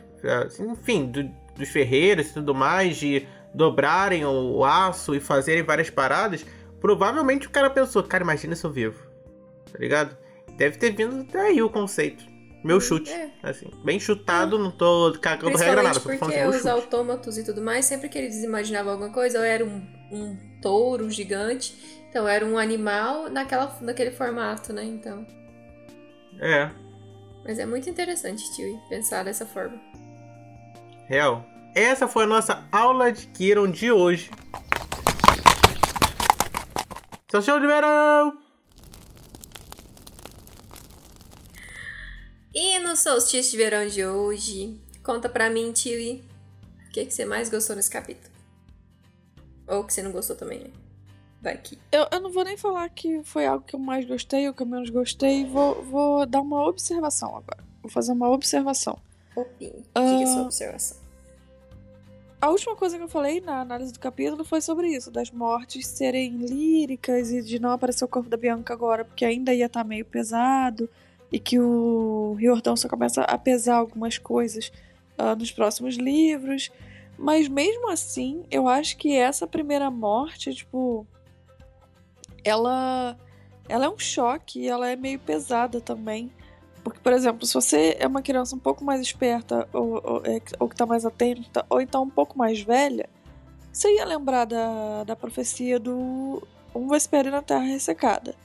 [0.60, 1.24] enfim, do,
[1.58, 6.46] dos ferreiros e tudo mais, de dobrarem o aço e fazerem várias paradas.
[6.80, 9.12] Provavelmente o cara pensou, cara, imagina se eu vivo
[9.72, 10.18] tá ligado?
[10.58, 12.24] Deve ter vindo daí o conceito.
[12.64, 13.12] Meu chute.
[13.12, 13.32] É.
[13.42, 16.00] Assim, bem chutado, não tô cagando regra nada.
[16.00, 19.82] Porque os autômatos e tudo mais, sempre que eles imaginavam alguma coisa, ou era um,
[20.12, 21.76] um touro gigante,
[22.10, 24.84] então era um animal naquela, naquele formato, né?
[24.84, 25.26] Então.
[26.40, 26.70] É.
[27.44, 29.80] Mas é muito interessante, tio, pensar dessa forma.
[31.08, 31.44] Real.
[31.74, 34.30] Essa foi a nossa aula de Kiron de hoje.
[37.30, 38.41] Seu show de verão!
[42.54, 46.24] E no solstício de verão de hoje, conta pra mim, Tilly,
[46.88, 48.34] o que, que você mais gostou nesse capítulo?
[49.68, 50.70] Ou que você não gostou também, né?
[51.42, 51.80] Vai aqui.
[51.92, 54.62] Eu, eu não vou nem falar que foi algo que eu mais gostei ou que
[54.62, 55.46] eu menos gostei.
[55.46, 57.64] Vou, vou dar uma observação agora.
[57.82, 59.00] Vou fazer uma observação.
[59.34, 59.86] Opine.
[59.96, 60.28] Diga uh...
[60.28, 60.98] sua observação.
[62.42, 65.88] A última coisa que eu falei na análise do capítulo foi sobre isso, das mortes
[65.88, 69.84] serem líricas e de não aparecer o corpo da Bianca agora, porque ainda ia estar
[69.84, 70.90] tá meio pesado
[71.32, 74.72] e que o Riordan só começa a pesar algumas coisas
[75.18, 76.72] uh, nos próximos livros.
[77.18, 81.06] Mas mesmo assim, eu acho que essa primeira morte, tipo,
[82.44, 83.18] ela
[83.70, 86.32] ela é um choque e ela é meio pesada também.
[86.84, 90.68] por exemplo, se você é uma criança um pouco mais esperta ou, ou, é, ou
[90.68, 93.08] que tá mais atenta, ou então um pouco mais velha,
[93.72, 98.36] você ia lembrar da, da profecia do Um Vesper na Terra Ressecada.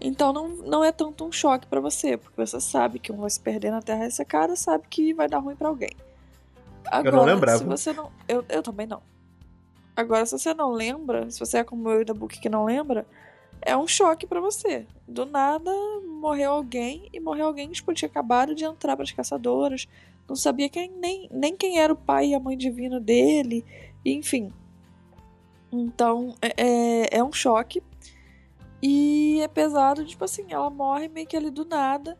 [0.00, 3.30] Então não, não é tanto um choque para você, porque você sabe que um vai
[3.30, 5.92] se perder na Terra Ressecada, sabe que vai dar ruim para alguém.
[6.86, 7.58] Agora, eu não lembrava.
[7.58, 8.10] se você não.
[8.26, 9.02] Eu, eu também não.
[9.96, 12.64] Agora, se você não lembra, se você é como eu e da Book que não
[12.64, 13.04] lembra,
[13.60, 14.86] é um choque para você.
[15.06, 15.70] Do nada
[16.04, 19.88] morreu alguém e morreu alguém tipo, tinha acabado de entrar para as caçadoras,
[20.28, 23.64] não sabia quem, nem, nem quem era o pai e a mãe divino dele,
[24.04, 24.52] enfim.
[25.72, 27.82] Então é, é, é um choque.
[28.82, 32.16] E é pesado, tipo assim, ela morre meio que ali do nada.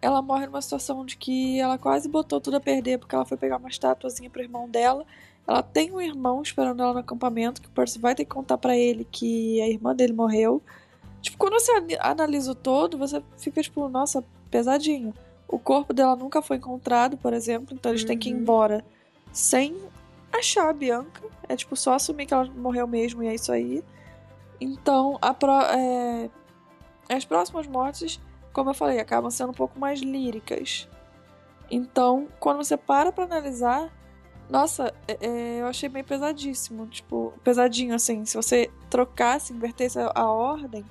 [0.00, 3.36] Ela morre numa situação de que ela quase botou tudo a perder porque ela foi
[3.36, 5.06] pegar uma estatuazinha pro irmão dela.
[5.46, 8.58] Ela tem um irmão esperando ela no acampamento, que o Percy vai ter que contar
[8.58, 10.62] para ele que a irmã dele morreu.
[11.20, 15.14] Tipo, quando você analisa o todo, você fica tipo, nossa, pesadinho.
[15.48, 18.08] O corpo dela nunca foi encontrado, por exemplo, então eles uhum.
[18.08, 18.40] têm que ir uhum.
[18.40, 18.84] embora
[19.32, 19.76] sem
[20.32, 21.22] achar a Bianca.
[21.48, 23.84] É tipo só assumir que ela morreu mesmo e é isso aí.
[24.62, 26.30] Então, pro, é,
[27.08, 28.20] as próximas mortes,
[28.52, 30.88] como eu falei, acabam sendo um pouco mais líricas.
[31.68, 33.90] Então, quando você para pra analisar,
[34.48, 36.86] nossa, é, é, eu achei meio pesadíssimo.
[36.86, 38.24] Tipo, pesadinho assim.
[38.24, 40.84] Se você trocasse, invertesse a, a ordem,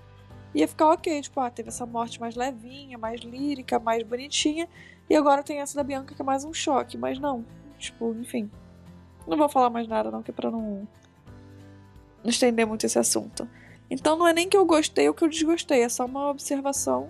[0.54, 1.22] ia ficar ok.
[1.22, 4.68] Tipo, ah, teve essa morte mais levinha, mais lírica, mais bonitinha.
[5.10, 6.98] E agora tem essa da Bianca que é mais um choque.
[6.98, 7.46] Mas não.
[7.78, 8.52] Tipo, enfim.
[9.28, 10.88] Não vou falar mais nada, não, que é pra não,
[12.24, 13.48] não estender muito esse assunto.
[13.92, 17.10] Então não é nem que eu gostei ou que eu desgostei, é só uma observação.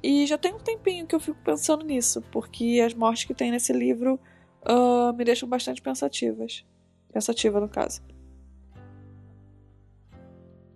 [0.00, 3.50] E já tem um tempinho que eu fico pensando nisso, porque as mortes que tem
[3.50, 4.14] nesse livro
[4.62, 6.64] uh, me deixam bastante pensativas.
[7.12, 8.00] Pensativa, no caso.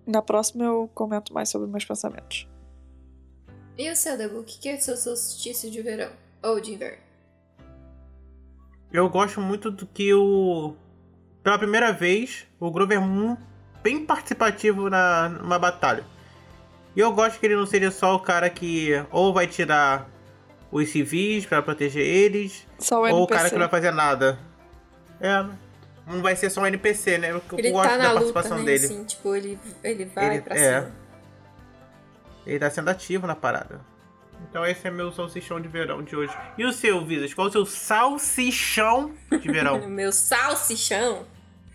[0.04, 2.48] Na próxima eu comento mais sobre meus pensamentos.
[3.78, 4.40] E o seu, Dabu?
[4.40, 6.10] O que é o seu solstício de verão?
[6.42, 7.02] Ou de inverno?
[8.92, 10.74] Eu gosto muito do que o.
[11.44, 13.36] Pela primeira vez, o Grover Moon
[13.84, 16.02] bem participativo na, numa batalha.
[16.96, 20.08] E eu gosto que ele não seja só o cara que ou vai tirar
[20.72, 24.38] os civis para proteger eles, o ou o cara que não vai fazer nada.
[25.20, 25.44] É,
[26.06, 27.30] não vai ser só um NPC, né?
[27.30, 28.78] Eu ele gosto tá da participação luta, né?
[28.78, 28.84] dele.
[28.86, 30.80] Assim, tipo, ele, ele vai ele, pra é.
[30.80, 30.92] cima.
[32.46, 33.80] Ele tá sendo ativo na parada.
[34.48, 36.36] Então esse é meu salsichão de verão de hoje.
[36.56, 37.34] E o seu, Visas?
[37.34, 39.78] Qual é o seu salsichão de verão?
[39.88, 41.26] meu salsichão?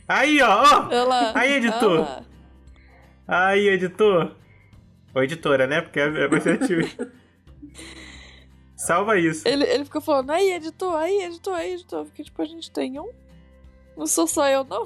[0.10, 0.88] Aí, ó!
[0.88, 1.34] Olá.
[1.36, 1.99] Aí, editor!
[1.99, 2.26] Olá.
[3.28, 4.36] Aí, editor!
[5.14, 5.82] Ou editora, né?
[5.82, 6.89] Porque é mais ativo.
[8.76, 9.47] Salva isso.
[9.47, 12.05] Ele, ele ficou falando, aí, editor, aí, editor, aí, editor.
[12.05, 13.12] Porque, tipo, a gente tem um.
[13.95, 14.84] Não sou só eu, não.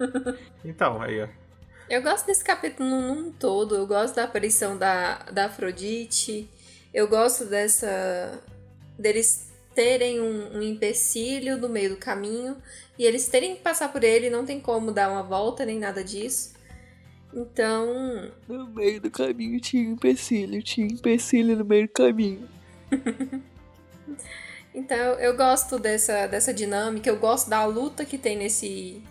[0.64, 1.28] então, aí, ó.
[1.90, 3.74] Eu gosto desse capítulo num todo.
[3.74, 6.48] Eu gosto da aparição da, da Afrodite.
[6.94, 8.42] Eu gosto dessa.
[8.98, 12.56] deles terem um, um empecilho no meio do caminho
[12.98, 16.02] e eles terem que passar por ele, não tem como dar uma volta nem nada
[16.02, 16.54] disso.
[17.32, 18.30] Então.
[18.46, 22.48] No meio do caminho tinha um empecilho, tinha um empecilho no meio do caminho.
[24.72, 29.02] então eu gosto dessa, dessa dinâmica, eu gosto da luta que tem nesse,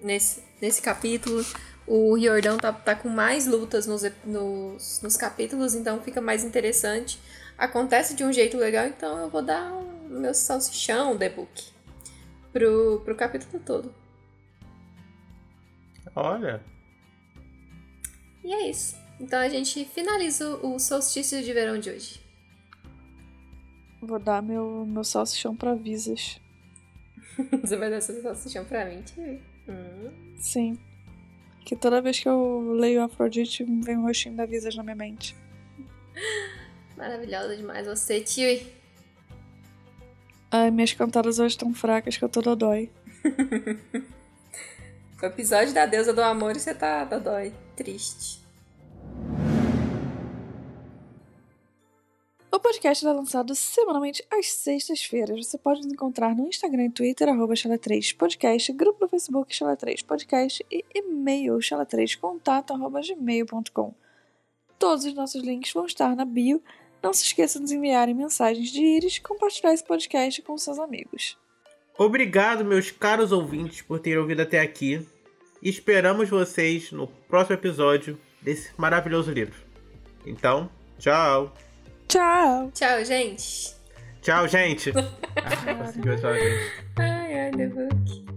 [0.00, 1.44] nesse, nesse capítulo.
[1.84, 7.18] O Riordão tá, tá com mais lutas nos, nos, nos capítulos, então fica mais interessante.
[7.58, 11.72] Acontece de um jeito legal, então eu vou dar o meu salsichão, The Book,
[12.52, 13.94] pro, pro capítulo todo.
[16.14, 16.62] Olha.
[18.44, 18.96] E é isso.
[19.20, 22.20] Então a gente finaliza o solstício de verão de hoje.
[24.00, 26.40] Vou dar meu, meu salsichão pra Visas.
[27.62, 29.40] Você vai dar seu salsichão pra mim, Tia?
[29.68, 30.34] Hum.
[30.36, 30.78] Sim.
[31.64, 35.36] Que toda vez que eu leio Afrodite, vem o rostinho da Visas na minha mente.
[36.96, 38.60] Maravilhosa demais você, Tio.
[40.54, 42.90] Ai, minhas cantadas hoje estão fracas que eu tô dodói.
[45.22, 47.54] o episódio da deusa do amor e você tá dodói.
[47.74, 48.38] Triste.
[52.50, 55.46] O podcast é lançado semanalmente às sextas-feiras.
[55.46, 60.84] Você pode nos encontrar no Instagram e Twitter, arroba Chala3podcast, grupo no Facebook Chala3podcast e
[60.94, 63.94] e-mail chala3contato, arroba gmail.com.
[64.78, 66.62] Todos os nossos links vão estar na bio.
[67.02, 70.78] Não se esqueça de nos enviarem mensagens de íris e compartilhar esse podcast com seus
[70.78, 71.36] amigos.
[71.98, 75.06] Obrigado, meus caros ouvintes, por terem ouvido até aqui.
[75.62, 79.60] Esperamos vocês no próximo episódio desse maravilhoso livro.
[80.26, 81.52] Então, tchau!
[82.08, 82.70] Tchau.
[82.74, 83.74] Tchau, gente.
[84.20, 84.92] Tchau, gente.
[85.36, 86.72] ah, conseguiu, tchau, gente.
[86.96, 88.31] Ai, ai, The Book.